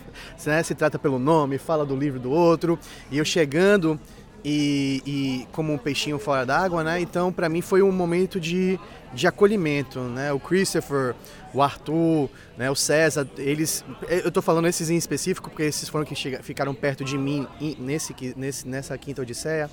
[0.45, 2.79] né, se trata pelo nome, fala do livro do outro,
[3.11, 3.99] e eu chegando
[4.43, 6.99] e, e como um peixinho fora d'água, né?
[6.99, 8.79] Então, para mim foi um momento de,
[9.13, 10.31] de acolhimento, né?
[10.31, 11.15] O Christopher,
[11.53, 12.69] o Arthur, né?
[12.69, 17.03] O César, eles, eu tô falando esses em específico porque esses foram que ficaram perto
[17.03, 17.47] de mim
[17.77, 19.69] nesse, nesse nessa quinta odisseia.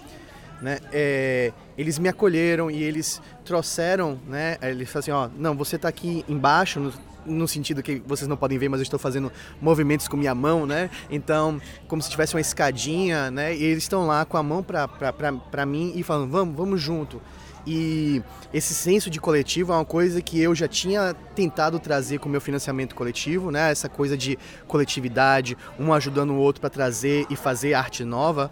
[0.58, 5.76] Né, é, eles me acolheram e eles trouxeram, né, eles falaram assim, ó, não, você
[5.76, 6.94] está aqui embaixo,
[7.26, 10.66] no sentido que vocês não podem ver, mas eu estou fazendo movimentos com minha mão,
[10.66, 10.90] né?
[11.10, 13.54] Então, como se tivesse uma escadinha, né?
[13.54, 17.20] E eles estão lá com a mão para mim e falando, vamos, vamos junto.
[17.66, 18.22] E
[18.54, 22.32] esse senso de coletivo é uma coisa que eu já tinha tentado trazer com o
[22.32, 23.72] meu financiamento coletivo, né?
[23.72, 28.50] Essa coisa de coletividade, um ajudando o outro para trazer e fazer arte nova.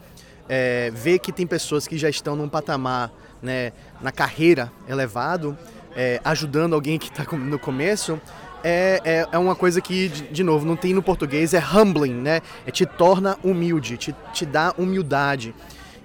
[0.49, 3.11] É, ver que tem pessoas que já estão num patamar,
[3.41, 5.57] né, na carreira elevado,
[5.97, 8.21] é, ajudando alguém que está no começo,
[8.65, 12.15] é, é, é, uma coisa que, de, de, novo, não tem no português, é humbling,
[12.15, 12.41] né?
[12.67, 15.55] É te torna humilde, te, te dá humildade.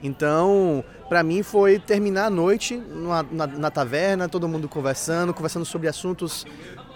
[0.04, 5.88] Então, para mim foi terminar a noite na, na, taverna, todo mundo conversando, conversando sobre
[5.88, 6.45] assuntos,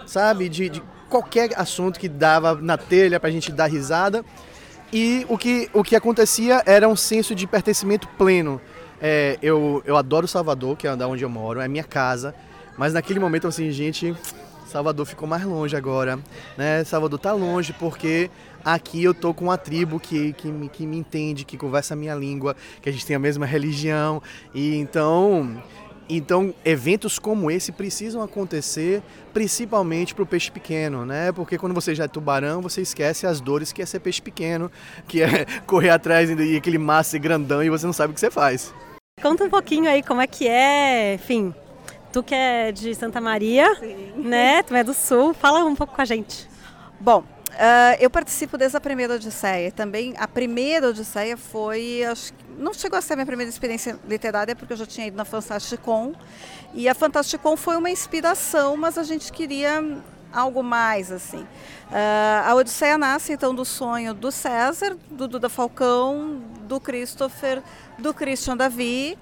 [0.06, 4.22] sabe, de, de qualquer assunto que dava na telha pra gente dar risada.
[4.92, 8.60] E o que, o que acontecia era um senso de pertencimento pleno.
[9.00, 12.34] É, eu, eu adoro Salvador, que é da onde eu moro, é minha casa.
[12.76, 14.14] Mas naquele momento, assim, gente,
[14.74, 16.18] Salvador ficou mais longe agora,
[16.58, 16.82] né?
[16.82, 18.28] Salvador tá longe porque
[18.64, 21.96] aqui eu tô com uma tribo que, que, me, que me entende, que conversa a
[21.96, 24.20] minha língua, que a gente tem a mesma religião.
[24.52, 25.62] E então
[26.08, 29.00] Então, eventos como esse precisam acontecer
[29.32, 31.30] principalmente para o peixe pequeno, né?
[31.30, 34.72] Porque quando você já é tubarão, você esquece as dores que é ser peixe pequeno,
[35.06, 38.18] que é correr atrás e aquele mar ser grandão e você não sabe o que
[38.18, 38.74] você faz.
[39.22, 41.54] Conta um pouquinho aí como é que é, enfim,
[42.14, 44.12] tu que é de Santa Maria, Sim.
[44.14, 44.62] né?
[44.62, 46.48] Tu é do Sul, fala um pouco com a gente.
[47.00, 47.24] Bom,
[47.54, 49.70] Uh, eu participo desde a primeira Odisseia.
[49.70, 54.56] Também a primeira Odisseia foi, acho, não chegou a ser a minha primeira experiência literária
[54.56, 56.14] porque eu já tinha ido na Fantasticon
[56.74, 59.80] e a Fantasticon foi uma inspiração, mas a gente queria
[60.32, 61.42] algo mais assim.
[61.42, 67.62] Uh, a Odisseia nasce então do sonho do César, do Duda Falcão, do Christopher,
[67.96, 69.16] do Christian Davi.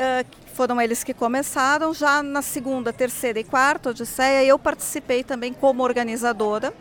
[0.00, 1.92] Uh, foram eles que começaram.
[1.92, 6.72] Já na segunda, terceira e quarta Odisseia, eu participei também como organizadora.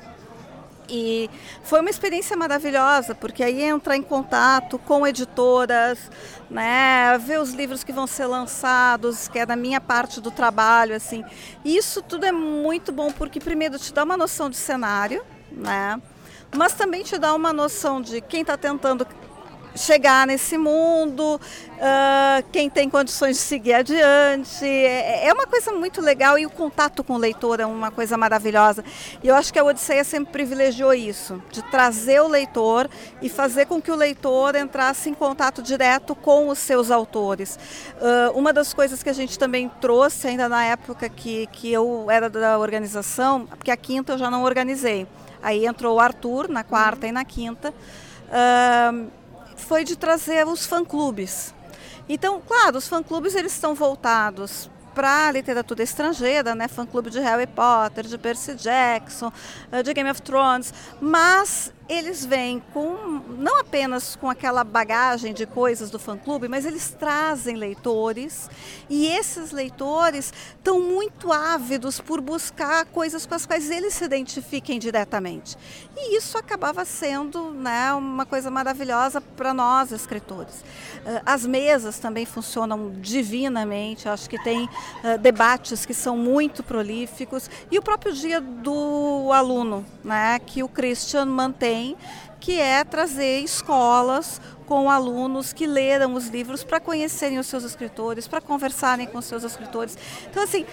[0.89, 1.29] E
[1.63, 5.99] foi uma experiência maravilhosa, porque aí entrar em contato com editoras,
[6.49, 10.95] né, ver os livros que vão ser lançados, que é da minha parte do trabalho,
[10.95, 11.23] assim.
[11.63, 16.01] Isso tudo é muito bom porque primeiro te dá uma noção de cenário, né?
[16.55, 19.05] Mas também te dá uma noção de quem está tentando
[19.75, 24.65] chegar nesse mundo, uh, quem tem condições de seguir adiante.
[24.65, 28.17] É, é, uma coisa muito legal e o contato com o leitor é uma coisa
[28.17, 28.83] maravilhosa.
[29.23, 32.89] E eu acho que a Odisseia sempre privilegiou isso, de trazer o leitor
[33.21, 37.57] e fazer com que o leitor entrasse em contato direto com os seus autores.
[38.01, 42.07] Uh, uma das coisas que a gente também trouxe ainda na época que, que eu
[42.09, 45.07] era da organização, porque a quinta eu já não organizei.
[45.41, 47.73] Aí entrou o Arthur na quarta e na quinta.
[48.29, 49.18] Uh,
[49.59, 51.53] foi de trazer os fã-clubes.
[52.07, 56.67] Então, claro, os fã-clubes eles estão voltados para a literatura estrangeira, né?
[56.67, 59.31] Fã-clube de Harry Potter, de Percy Jackson,
[59.71, 65.47] eh, de Game of Thrones, mas eles vêm com não apenas com aquela bagagem de
[65.47, 68.47] coisas do fã-clube, mas eles trazem leitores
[68.87, 74.77] e esses leitores estão muito ávidos por buscar coisas com as quais eles se identifiquem
[74.77, 75.57] diretamente.
[75.97, 80.63] E isso acabava sendo né, uma coisa maravilhosa para nós, escritores.
[81.05, 87.49] Eh, as mesas também funcionam divinamente, acho que tem uh, debates que são muito prolíficos
[87.71, 91.95] e o próprio dia do aluno, né, que o Christian mantém também,
[92.39, 98.27] que é trazer escolas com alunos que leram os livros para conhecerem os seus escritores,
[98.27, 99.97] para conversarem com os seus escritores.
[100.29, 100.65] Então, assim,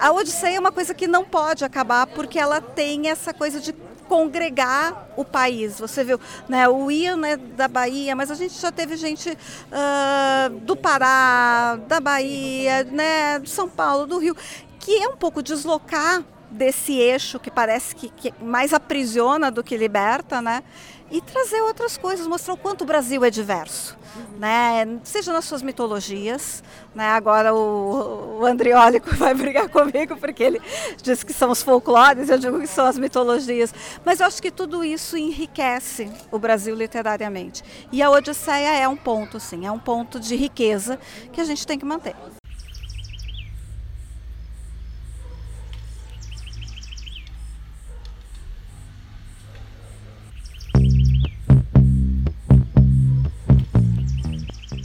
[0.00, 3.72] a Odisseia é uma coisa que não pode acabar porque ela tem essa coisa de
[4.08, 5.78] congregar o país.
[5.78, 10.50] Você viu, né, o Ian é da Bahia, mas a gente já teve gente uh,
[10.60, 14.36] do Pará, da Bahia, né, de São Paulo, do Rio,
[14.78, 16.22] que é um pouco deslocar
[16.54, 20.62] desse eixo que parece que, que, mais aprisiona do que liberta, né?
[21.10, 23.96] E trazer outras coisas, mostrar o quanto o Brasil é diverso,
[24.38, 24.98] né?
[25.04, 26.62] Seja nas suas mitologias,
[26.94, 27.08] né?
[27.10, 30.62] Agora o, o Andriólico vai brigar comigo porque ele
[31.02, 33.74] diz que são os folclores, eu digo que são as mitologias.
[34.04, 37.62] Mas eu acho que tudo isso enriquece o Brasil literariamente.
[37.92, 40.98] E a Odisseia é um ponto, sim, é um ponto de riqueza
[41.32, 42.14] que a gente tem que manter.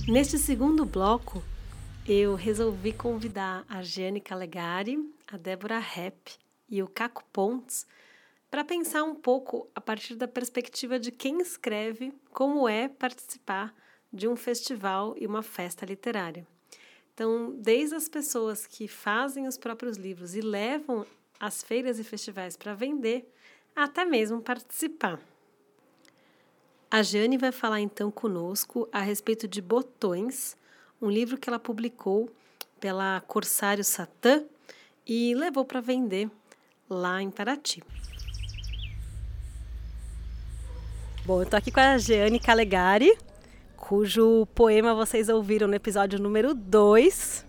[0.10, 1.44] Neste segundo bloco,
[2.08, 6.32] eu resolvi convidar a Giane Calegari, a Débora Rep
[6.68, 7.86] e o Caco Pontes
[8.50, 13.72] para pensar um pouco a partir da perspectiva de quem escreve como é participar
[14.12, 16.48] de um festival e uma festa literária.
[17.14, 21.06] Então, desde as pessoas que fazem os próprios livros e levam
[21.40, 23.32] às feiras e festivais para vender,
[23.76, 25.20] até mesmo participar.
[26.92, 30.58] A Jane vai falar então conosco a respeito de Botões,
[31.00, 32.32] um livro que ela publicou
[32.80, 34.44] pela Corsário Satã
[35.06, 36.32] e levou para vender
[36.90, 37.84] lá em Paraty.
[41.28, 43.16] Bom, eu estou aqui com a Jeane Calegari,
[43.78, 47.46] cujo poema vocês ouviram no episódio número 2.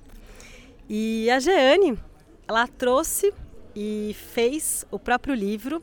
[0.86, 1.98] E a Jeane,
[2.46, 3.32] ela trouxe
[3.74, 5.82] e fez o próprio livro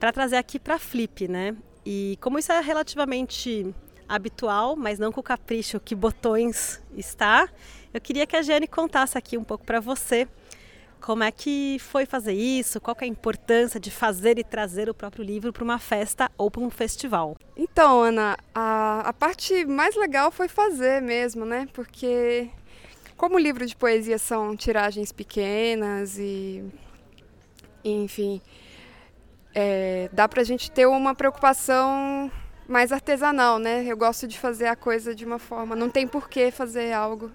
[0.00, 1.54] para trazer aqui para Flip, né?
[1.90, 3.74] E como isso é relativamente
[4.06, 7.48] habitual, mas não com o capricho que Botões está,
[7.94, 10.28] eu queria que a Jane contasse aqui um pouco para você
[11.00, 14.92] como é que foi fazer isso, qual é a importância de fazer e trazer o
[14.92, 17.38] próprio livro para uma festa ou para um festival.
[17.56, 21.66] Então, Ana, a, a parte mais legal foi fazer mesmo, né?
[21.72, 22.50] Porque
[23.16, 26.62] como livro de poesia são tiragens pequenas e
[27.82, 28.42] enfim,
[29.60, 32.30] é, dá para a gente ter uma preocupação
[32.68, 33.84] mais artesanal, né?
[33.84, 37.28] Eu gosto de fazer a coisa de uma forma, não tem por que fazer algo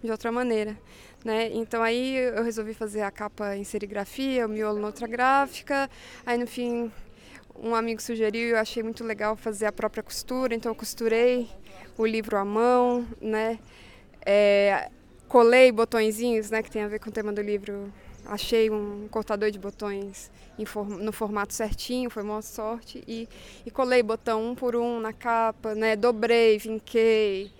[0.00, 0.78] de outra maneira.
[1.24, 1.50] né?
[1.52, 5.90] Então aí eu resolvi fazer a capa em serigrafia, o miolo na outra gráfica.
[6.24, 6.92] Aí no fim
[7.58, 11.48] um amigo sugeriu eu achei muito legal fazer a própria costura, então eu costurei
[11.98, 13.58] o livro à mão, né?
[14.24, 14.88] É,
[15.26, 17.92] colei botõezinhos, né, que tem a ver com o tema do livro.
[18.28, 20.30] Achei um cortador de botões
[21.00, 23.02] no formato certinho, foi uma sorte.
[23.06, 23.28] E,
[23.64, 25.96] e colei botão um por um na capa, né?
[25.96, 27.52] Dobrei, vinquei,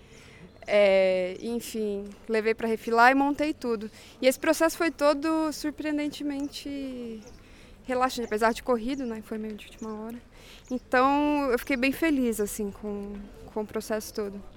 [0.66, 3.90] é, enfim, levei para refilar e montei tudo.
[4.20, 7.20] E esse processo foi todo surpreendentemente
[7.84, 9.22] relaxante, apesar de corrido, né?
[9.24, 10.20] Foi meio de última hora.
[10.70, 13.14] Então eu fiquei bem feliz assim com,
[13.54, 14.55] com o processo todo.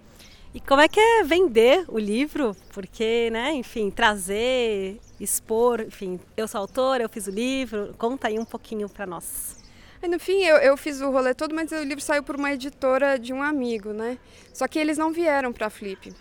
[0.52, 2.56] E como é que é vender o livro?
[2.74, 8.40] Porque, né, enfim, trazer, expor, enfim, eu sou autora, eu fiz o livro, conta aí
[8.40, 9.58] um pouquinho para nós.
[10.02, 13.20] no fim, eu, eu fiz o rolê todo, mas o livro saiu por uma editora
[13.20, 14.18] de um amigo, né?
[14.52, 16.12] Só que eles não vieram para a Flip.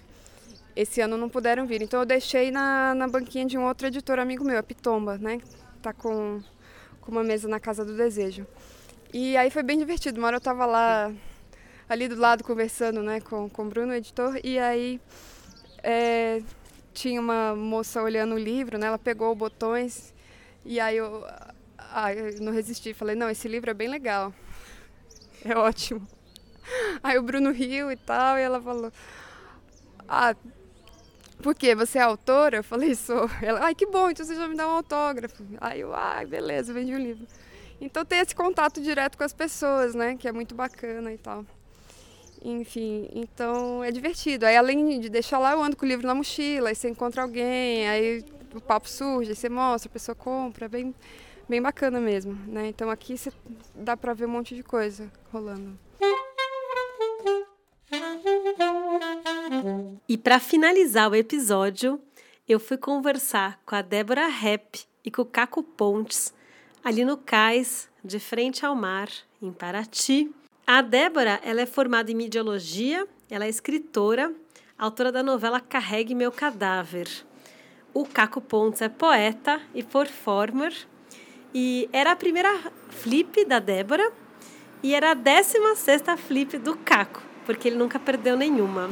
[0.77, 4.19] Esse ano não puderam vir, então eu deixei na, na banquinha de um outro editor
[4.19, 5.41] amigo meu, a Pitomba, né?
[5.81, 6.43] Tá com,
[7.01, 8.47] com uma mesa na Casa do Desejo.
[9.11, 10.19] E aí foi bem divertido.
[10.19, 11.11] Uma hora eu tava lá
[11.89, 15.01] ali do lado conversando né, com, com o Bruno, editor, e aí
[15.83, 16.43] é,
[16.93, 20.15] tinha uma moça olhando o livro, né, ela pegou botões,
[20.65, 21.25] e aí eu,
[21.79, 24.35] ah, eu não resisti, falei, não, esse livro é bem legal,
[25.45, 26.07] é ótimo.
[27.03, 28.93] Aí o Bruno riu e tal, e ela falou,
[30.07, 30.35] ah,
[31.43, 31.75] por quê?
[31.75, 32.59] Você é autora?
[32.59, 33.31] Eu falei, sou.
[33.41, 35.45] Ela, ai, que bom, então você já me dá um autógrafo.
[35.61, 37.27] Aí eu, ah, beleza, vendi o um livro.
[37.81, 41.47] Então tem esse contato direto com as pessoas, né, que é muito bacana e tal.
[42.45, 44.47] Enfim, então é divertido.
[44.47, 47.23] Aí além de deixar lá, eu ando com o livro na mochila, aí você encontra
[47.23, 48.25] alguém, aí
[48.55, 50.95] o papo surge, aí você mostra, a pessoa compra, é bem,
[51.49, 52.69] bem bacana mesmo, né?
[52.69, 53.33] Então aqui você
[53.75, 55.79] dá pra ver um monte de coisa rolando.
[60.09, 62.01] E para finalizar o episódio,
[62.49, 66.33] eu fui conversar com a Débora Rep e com o Caco Pontes,
[66.85, 69.09] ali no cais, de frente ao mar,
[69.43, 70.31] em Paraty,
[70.69, 74.35] a Débora, ela é formada em mediologia, ela é escritora,
[74.79, 77.09] autora da novela Carregue Meu Cadáver.
[77.95, 80.75] O Caco Pontes é poeta e performer
[81.55, 82.51] e era a primeira
[82.91, 84.13] flip da Débora
[84.83, 88.91] e era a 16 sexta flip do Caco, porque ele nunca perdeu nenhuma.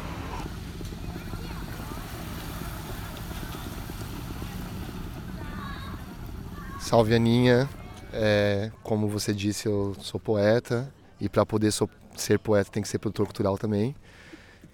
[6.81, 7.69] Salve Aninha,
[8.15, 10.91] é, como você disse, eu sou poeta,
[11.21, 13.95] e para poder so, ser poeta tem que ser produtor cultural também.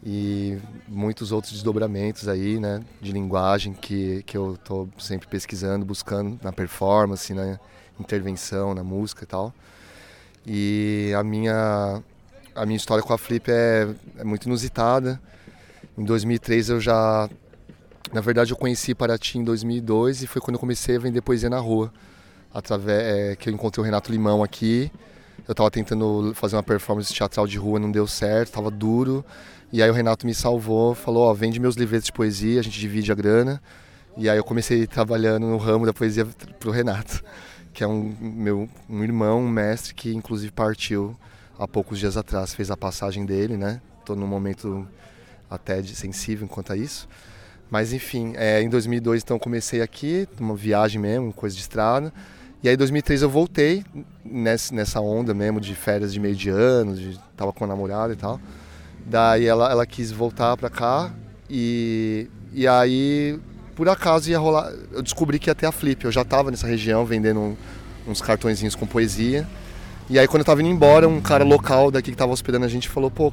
[0.05, 6.40] E muitos outros desdobramentos aí, né, de linguagem que, que eu tô sempre pesquisando, buscando
[6.43, 7.59] na performance, na
[8.01, 9.55] intervenção, na música e tal.
[10.45, 12.03] E a minha
[12.55, 13.88] a minha história com a Flip é,
[14.18, 15.20] é muito inusitada.
[15.97, 17.30] Em 2003 eu já
[18.12, 21.49] na verdade eu conheci Paraty em 2002 e foi quando eu comecei a vender poesia
[21.49, 21.93] na rua,
[22.53, 24.90] através é, que eu encontrei o Renato Limão aqui
[25.47, 29.24] eu estava tentando fazer uma performance teatral de rua, não deu certo, estava duro.
[29.72, 32.78] E aí o Renato me salvou, falou, ó, vende meus livretos de poesia, a gente
[32.78, 33.61] divide a grana.
[34.16, 36.26] E aí eu comecei trabalhando no ramo da poesia
[36.61, 37.24] pro Renato,
[37.72, 41.16] que é um meu um irmão, um mestre que inclusive partiu
[41.59, 43.80] há poucos dias atrás, fez a passagem dele, né?
[44.01, 44.86] Estou num momento
[45.49, 47.09] até de sensível quanto a isso.
[47.70, 52.12] Mas enfim, é, em 2002 então comecei aqui, uma viagem mesmo, coisa de estrada.
[52.63, 53.85] E aí em 2003 eu voltei
[54.25, 58.17] nessa onda mesmo de férias de meio de ano, de, tava com a namorada e
[58.17, 58.41] tal.
[59.05, 61.13] Daí ela, ela quis voltar pra cá
[61.51, 63.39] e, e aí
[63.75, 64.73] por acaso ia rolar.
[64.93, 66.05] Eu descobri que ia ter a Flip.
[66.05, 67.57] Eu já tava nessa região vendendo um,
[68.07, 69.45] uns cartõezinhos com poesia.
[70.09, 72.69] E aí quando eu tava indo embora, um cara local daqui que tava hospedando a
[72.69, 73.33] gente falou, pô,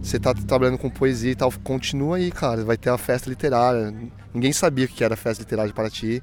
[0.00, 3.92] você tá trabalhando com poesia e tal, continua aí, cara, vai ter a festa literária.
[4.32, 6.22] Ninguém sabia o que era a festa literária de Paraty.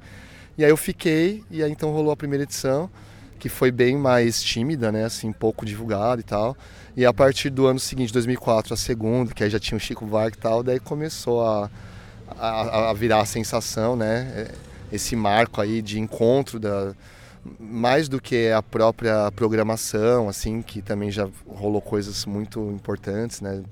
[0.58, 2.90] E aí eu fiquei, e aí então rolou a primeira edição,
[3.38, 6.56] que foi bem mais tímida, né, assim, pouco divulgada e tal.
[6.96, 10.06] E a partir do ano seguinte, 2004, a segunda, que aí já tinha o Chico
[10.06, 11.70] Varg e tal, daí começou a,
[12.38, 14.54] a, a virar a sensação, né, é,
[14.94, 16.94] esse marco aí de encontro da
[17.60, 23.62] mais do que a própria programação, assim, que também já rolou coisas muito importantes, né?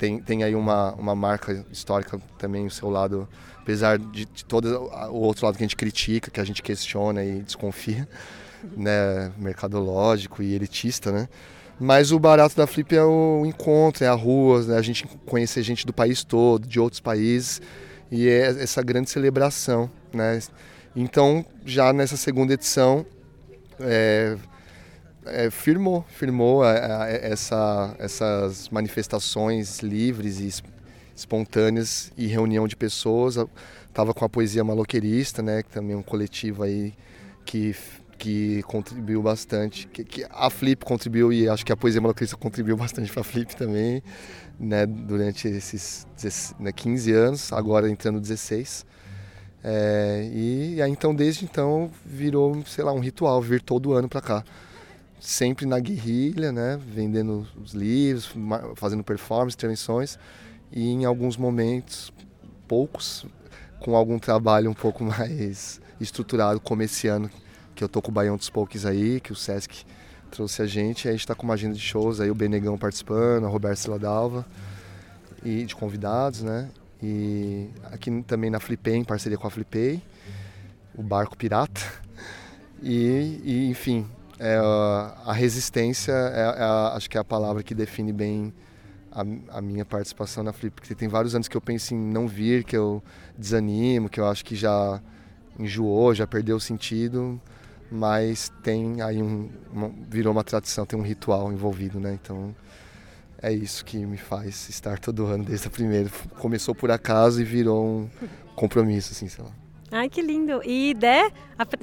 [0.00, 3.28] Tem, tem aí uma, uma marca histórica também, o seu lado
[3.58, 4.66] apesar de, de todo
[5.10, 8.08] o outro lado que a gente critica, que a gente questiona e desconfia,
[8.74, 11.28] né, mercadológico e elitista, né?
[11.78, 14.78] Mas o barato da Flip é o encontro, é a rua, né?
[14.78, 17.60] a gente conhecer gente do país todo, de outros países,
[18.10, 20.40] e é essa grande celebração, né?
[20.96, 23.04] Então, já nessa segunda edição,
[23.78, 24.38] é,
[25.26, 30.62] é, firmou, firmou a, a, essa, essas manifestações livres e
[31.14, 33.36] espontâneas e reunião de pessoas.
[33.92, 35.62] Tava com a poesia maloqueirista, né?
[35.62, 36.94] Que também é um coletivo aí
[37.44, 37.74] que
[38.20, 42.76] que contribuiu bastante, que, que, a Flip contribuiu e acho que a poesia maloqueirista contribuiu
[42.76, 44.02] bastante para a Flip também,
[44.58, 46.06] né, durante esses
[46.60, 48.84] né, 15 anos, agora entrando 16.
[49.64, 54.20] É, e aí então desde então virou, sei lá, um ritual vir todo ano para
[54.20, 54.44] cá.
[55.20, 58.34] Sempre na guerrilha, né, vendendo os livros,
[58.74, 60.18] fazendo performances, intervenções
[60.72, 62.12] e em alguns momentos,
[62.66, 63.26] poucos,
[63.80, 67.30] com algum trabalho um pouco mais estruturado, como esse ano,
[67.74, 69.84] que eu tô com o Baião dos Poucos aí, que o Sesc
[70.30, 71.08] trouxe a gente.
[71.08, 74.46] a gente está com uma agenda de shows aí, o Benegão participando, a Roberta Siladalva,
[75.44, 76.70] e de convidados, né?
[77.02, 80.02] E aqui também na Flipei, em parceria com a Flipei,
[80.94, 81.80] o Barco Pirata.
[82.82, 84.06] E, e enfim,
[84.42, 84.56] é,
[85.26, 86.64] a resistência é, é,
[86.96, 88.54] acho que é a palavra que define bem
[89.12, 89.20] a,
[89.58, 92.64] a, minha participação na Flip, porque tem vários anos que eu penso em não vir,
[92.64, 93.02] que eu
[93.36, 94.98] desanimo, que eu acho que já
[95.58, 97.38] enjoou, já perdeu o sentido,
[97.92, 102.18] mas tem aí um, uma, virou uma tradição, tem um ritual envolvido, né?
[102.22, 102.56] Então
[103.42, 106.08] é isso que me faz estar todo ano desde a primeira.
[106.38, 108.10] Começou por acaso e virou um
[108.56, 109.50] compromisso, assim, sei lá.
[109.92, 110.62] Ai, que lindo!
[110.64, 111.30] E Dé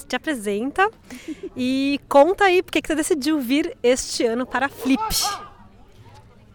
[0.07, 0.89] te apresenta
[1.55, 5.01] e conta aí por que você decidiu vir este ano para a Flip.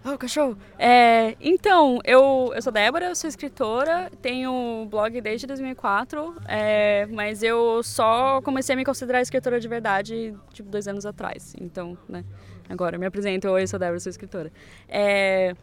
[0.05, 0.59] Oh, cachorro!
[0.79, 7.41] É, então, eu, eu sou Débora, eu sou escritora, tenho blog desde 2004, é, mas
[7.41, 11.55] eu só comecei a me considerar escritora de verdade, tipo, dois anos atrás.
[11.61, 12.25] Então, né,
[12.69, 14.51] agora me apresento, oi, eu sou Débora, sou escritora.
[14.89, 15.55] É,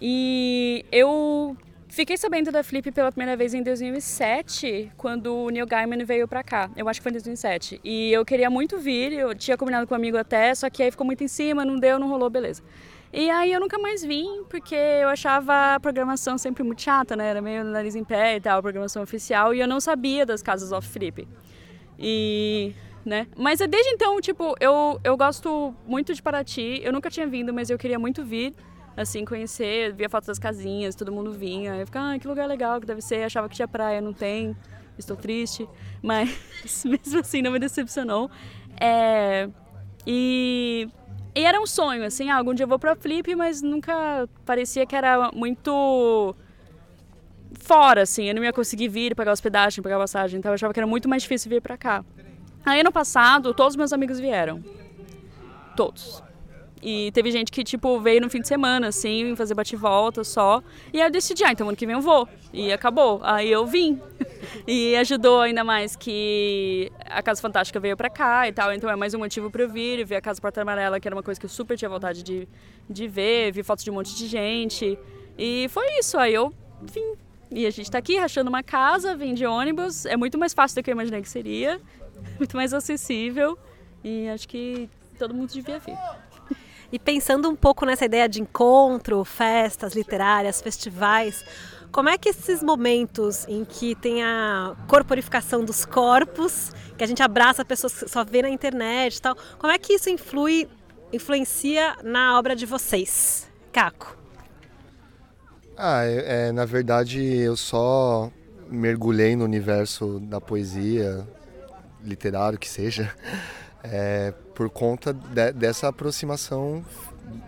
[0.00, 1.56] e eu
[1.96, 6.44] fiquei sabendo da Flip pela primeira vez em 2007, quando o Neil Gaiman veio pra
[6.44, 6.70] cá.
[6.76, 7.80] Eu acho que foi em 2007.
[7.82, 10.90] E eu queria muito vir, eu tinha combinado com um amigo até, só que aí
[10.90, 12.62] ficou muito em cima, não deu, não rolou, beleza.
[13.10, 17.30] E aí eu nunca mais vim, porque eu achava a programação sempre muito chata, né?
[17.30, 20.72] Era meio nariz em pé e tal, programação oficial, e eu não sabia das casas
[20.72, 21.26] off-flip.
[21.98, 22.74] E,
[23.06, 23.26] né?
[23.34, 27.54] Mas é desde então, tipo, eu, eu gosto muito de Paraty, eu nunca tinha vindo,
[27.54, 28.52] mas eu queria muito vir,
[28.96, 32.80] assim, conhecer, via fotos das casinhas, todo mundo vinha, eu ficava, ah, que lugar legal
[32.80, 34.56] que deve ser, achava que tinha praia, não tem,
[34.98, 35.68] estou triste,
[36.02, 38.30] mas mesmo assim não me decepcionou.
[38.80, 39.48] É,
[40.06, 40.88] e
[41.34, 44.86] e era um sonho, assim, ah, algum dia eu vou pra Flip, mas nunca parecia
[44.86, 46.34] que era muito
[47.60, 50.80] fora, assim, eu não ia conseguir vir, pagar hospedagem, pagar passagem, então eu achava que
[50.80, 52.02] era muito mais difícil vir pra cá.
[52.64, 54.64] Aí ano passado, todos os meus amigos vieram.
[55.76, 56.22] Todos.
[56.82, 60.62] E teve gente que, tipo, veio no fim de semana, assim, fazer bate-volta só.
[60.92, 62.28] E aí eu decidi, ah, então ano que vem eu vou.
[62.52, 63.20] E acabou.
[63.22, 64.00] Aí eu vim.
[64.68, 68.72] e ajudou ainda mais que a Casa Fantástica veio pra cá e tal.
[68.72, 70.04] Então é mais um motivo pra eu vir.
[70.04, 72.46] Ver a Casa Porta Amarela, que era uma coisa que eu super tinha vontade de,
[72.88, 73.52] de ver.
[73.52, 74.98] Vi fotos de um monte de gente.
[75.38, 76.18] E foi isso.
[76.18, 76.52] Aí eu
[76.82, 77.14] vim.
[77.50, 80.04] E a gente tá aqui rachando uma casa, vim de ônibus.
[80.04, 81.80] É muito mais fácil do que eu imaginei que seria.
[82.38, 83.58] Muito mais acessível.
[84.02, 85.96] E acho que todo mundo devia vir.
[86.96, 91.44] E pensando um pouco nessa ideia de encontro, festas literárias, festivais,
[91.92, 97.22] como é que esses momentos em que tem a corporificação dos corpos, que a gente
[97.22, 100.66] abraça pessoas que só vê na internet e tal, como é que isso influi,
[101.12, 103.46] influencia na obra de vocês?
[103.70, 104.16] Caco.
[105.76, 108.32] Ah, é, é, na verdade eu só
[108.70, 111.28] mergulhei no universo da poesia,
[112.02, 113.14] literário que seja,
[113.92, 116.84] é, por conta de, dessa aproximação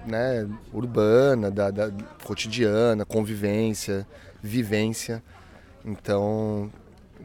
[0.07, 1.91] né, urbana, da, da,
[2.25, 4.07] cotidiana, convivência,
[4.43, 5.23] vivência.
[5.85, 6.71] Então,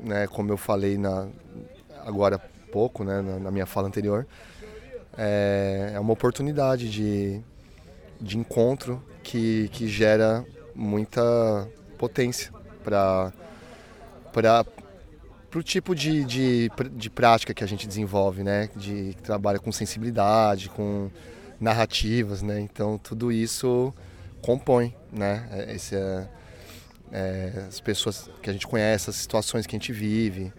[0.03, 1.27] né, como eu falei na,
[2.05, 4.27] agora há pouco, né, na, na minha fala anterior,
[5.17, 7.41] é, é, uma oportunidade de,
[8.19, 10.45] de encontro que, que gera
[10.75, 12.51] muita potência
[12.83, 13.31] para
[15.53, 18.71] para o tipo de, de, de prática que a gente desenvolve, né?
[18.75, 21.11] De trabalha com sensibilidade, com
[21.59, 22.59] narrativas, né?
[22.59, 23.93] Então tudo isso
[24.41, 25.47] compõe, né?
[25.51, 26.27] É, esse é,
[27.11, 30.51] é, as pessoas que a gente conhece, as situações que a gente vive.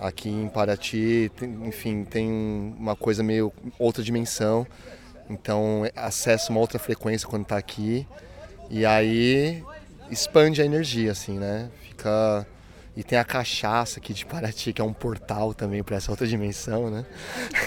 [0.00, 2.30] Aqui em Paraty, tem, enfim, tem
[2.78, 4.66] uma coisa meio outra dimensão.
[5.28, 8.06] Então acessa uma outra frequência quando está aqui
[8.70, 9.62] e aí
[10.10, 11.70] expande a energia, assim, né?
[11.82, 12.46] Fica
[12.96, 16.26] e tem a cachaça aqui de Paraty, que é um portal também para essa outra
[16.26, 17.06] dimensão, né?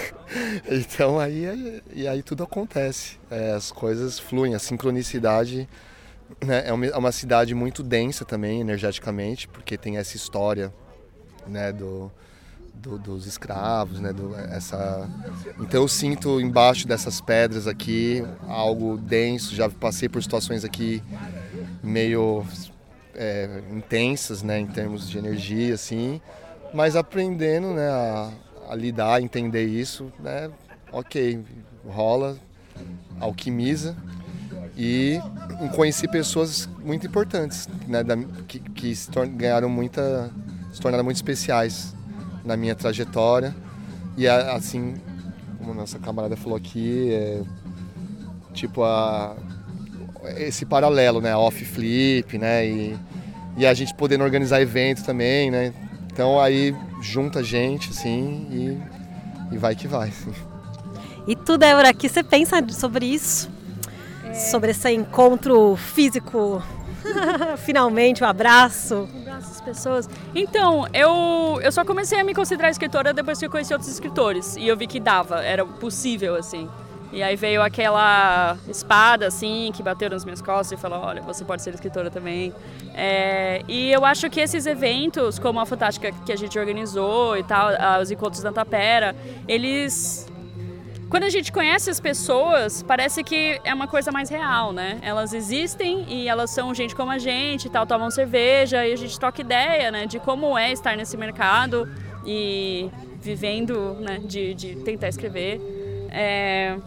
[0.70, 3.18] então aí, e aí tudo acontece.
[3.32, 5.68] É, as coisas fluem, a sincronicidade
[6.42, 6.68] né?
[6.68, 10.74] é, uma, é uma cidade muito densa também, energeticamente, porque tem essa história
[11.48, 12.12] né, do,
[12.74, 14.12] do, dos escravos, né?
[14.12, 15.10] Do, essa...
[15.60, 19.56] Então eu sinto embaixo dessas pedras aqui algo denso.
[19.56, 21.02] Já passei por situações aqui
[21.82, 22.46] meio
[23.16, 26.22] é, intensas, né, em termos de energia, assim,
[26.74, 28.32] mas aprendendo, né, a,
[28.70, 30.50] a lidar, entender isso, né,
[30.92, 31.44] ok,
[31.88, 32.38] rola,
[33.20, 33.96] alquimiza
[34.76, 35.20] e
[35.76, 40.32] conheci pessoas muito importantes, né, da, que, que se ganharam muita,
[40.74, 41.96] se tornaram muito especiais
[42.44, 43.56] na minha trajetória
[44.18, 44.96] e assim,
[45.58, 47.42] como a nossa camarada falou aqui, é,
[48.54, 49.36] tipo a
[50.38, 52.98] esse paralelo, né, off flip, né, e,
[53.58, 55.74] e a gente podendo organizar evento também, né,
[56.12, 60.10] então aí junta a gente, assim, e, e vai que vai.
[60.10, 60.34] Assim.
[61.26, 63.50] E tu, Débora, o que você pensa sobre isso?
[64.26, 64.34] É...
[64.34, 66.62] Sobre esse encontro físico?
[67.66, 69.08] Finalmente, um abraço.
[69.14, 70.10] Um abraço às pessoas.
[70.36, 74.58] Então, eu, eu só comecei a me considerar escritora depois que eu conheci outros escritores.
[74.58, 76.70] E eu vi que dava, era possível, assim.
[77.14, 81.46] E aí veio aquela espada, assim, que bateu nas minhas costas e falou: olha, você
[81.46, 82.52] pode ser escritora também.
[82.96, 87.44] É, e eu acho que esses eventos, como a Fantástica que a gente organizou e
[87.44, 87.70] tal,
[88.02, 89.16] os encontros da Tapera,
[89.48, 90.28] eles
[91.08, 94.98] quando a gente conhece as pessoas, parece que é uma coisa mais real, né?
[95.04, 99.20] Elas existem e elas são gente como a gente, tal, tomam cerveja e a gente
[99.20, 101.88] troca ideia, né, de como é estar nesse mercado
[102.26, 102.90] e
[103.22, 105.62] vivendo, né, de, de tentar escrever.
[106.10, 106.78] É...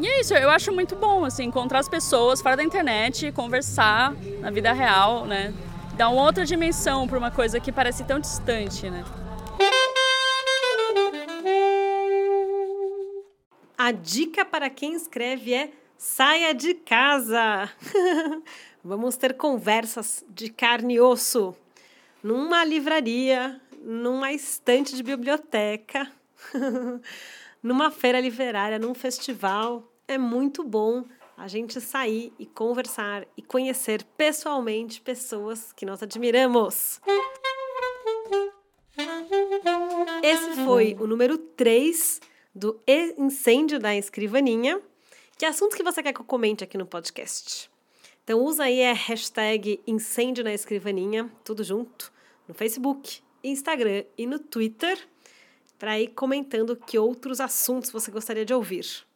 [0.00, 4.14] E é isso, eu acho muito bom, assim, encontrar as pessoas fora da internet, conversar
[4.40, 5.52] na vida real, né?
[5.94, 9.04] Dar uma outra dimensão para uma coisa que parece tão distante, né?
[13.76, 17.70] A dica para quem escreve é saia de casa.
[18.82, 21.54] Vamos ter conversas de carne e osso
[22.22, 26.10] numa livraria, numa estante de biblioteca,
[27.62, 29.89] numa feira literária, num festival.
[30.10, 31.04] É muito bom
[31.36, 37.00] a gente sair e conversar e conhecer pessoalmente pessoas que nós admiramos.
[40.20, 42.20] Esse foi o número 3
[42.52, 42.80] do
[43.16, 44.82] incêndio da escrivaninha.
[45.38, 47.70] Que assunto que você quer que eu comente aqui no podcast?
[48.24, 52.12] Então usa aí a hashtag incêndio na escrivaninha, tudo junto,
[52.48, 54.98] no Facebook, Instagram e no Twitter,
[55.78, 59.08] para ir comentando que outros assuntos você gostaria de ouvir.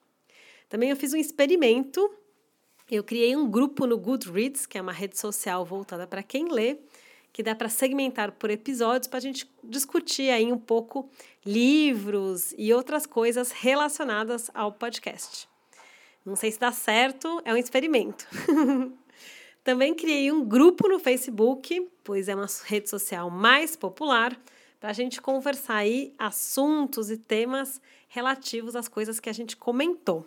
[0.68, 2.10] Também eu fiz um experimento.
[2.90, 6.78] Eu criei um grupo no Goodreads, que é uma rede social voltada para quem lê,
[7.32, 11.08] que dá para segmentar por episódios para a gente discutir aí um pouco
[11.44, 15.48] livros e outras coisas relacionadas ao podcast.
[16.24, 18.26] Não sei se dá certo, é um experimento.
[19.64, 24.38] Também criei um grupo no Facebook, pois é uma rede social mais popular,
[24.78, 30.26] para a gente conversar aí assuntos e temas relativos às coisas que a gente comentou.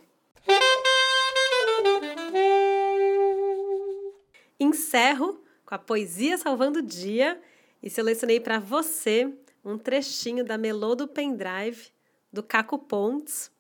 [4.60, 7.40] Encerro com a Poesia Salvando o Dia
[7.82, 9.32] e selecionei para você
[9.64, 11.90] um trechinho da Melô do Pendrive,
[12.34, 13.52] do Caco Pontes.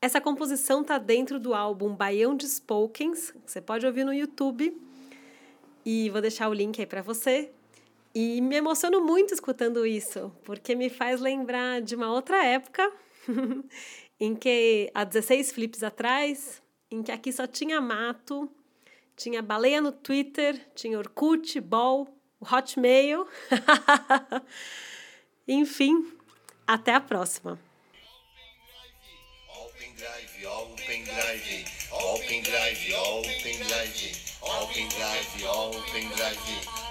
[0.00, 4.76] Essa composição está dentro do álbum Baião de Spokens, que você pode ouvir no YouTube.
[5.84, 7.50] E vou deixar o link aí para você.
[8.14, 12.92] E me emociono muito escutando isso, porque me faz lembrar de uma outra época,
[14.20, 18.50] em que há 16 flips atrás, em que aqui só tinha mato,
[19.16, 22.06] tinha baleia no Twitter, tinha Orkut, Ball,
[22.40, 23.26] Hotmail.
[25.48, 26.12] Enfim,
[26.66, 27.58] até a próxima.
[29.48, 36.38] Open drive, open drive, open drive, open drive, open drive, open drive,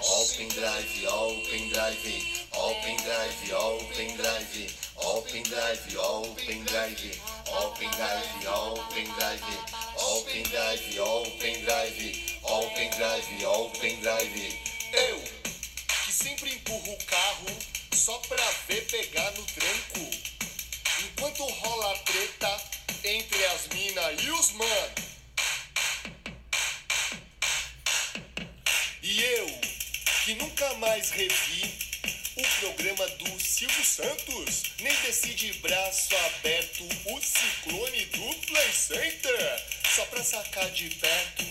[0.02, 9.04] open drive, open drive, open drive, open drive, open drive, open drive, open drive, open
[9.16, 9.90] drive.
[10.02, 14.58] Open Drive, Open Drive, Open Drive, Open Drive.
[14.92, 15.22] Eu,
[16.04, 17.46] que sempre empurro o carro
[17.92, 20.10] só pra ver pegar no tranco.
[21.04, 22.60] Enquanto rola a treta
[23.04, 24.94] entre as mina e os man.
[29.02, 29.60] E eu,
[30.24, 31.79] que nunca mais revi
[32.60, 40.22] programa do Silvio Santos nem decide braço aberto o ciclone do Play Center só pra
[40.22, 41.42] sacar de perto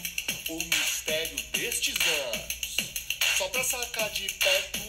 [0.49, 2.78] o mistério destes anos.
[3.38, 4.80] Só pra sacar de perto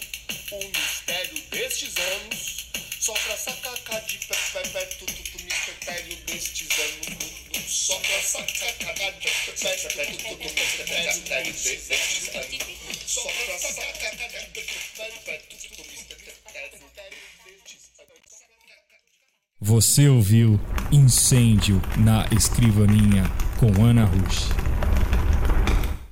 [0.53, 2.67] o mistério destes anos.
[3.01, 7.31] Só pra sacar de perto o mistério destes anos.
[7.67, 12.61] Só pra sacar de perto o mistério destes anos.
[13.07, 15.60] Só pra sacar de perto
[19.63, 20.59] Você ouviu
[20.91, 23.25] Incêndio na Escrivaninha
[23.59, 24.49] com Ana Rush.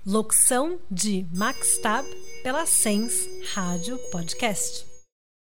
[0.05, 2.05] Locução de Max Tab
[2.43, 4.88] pela Sens Rádio Podcast.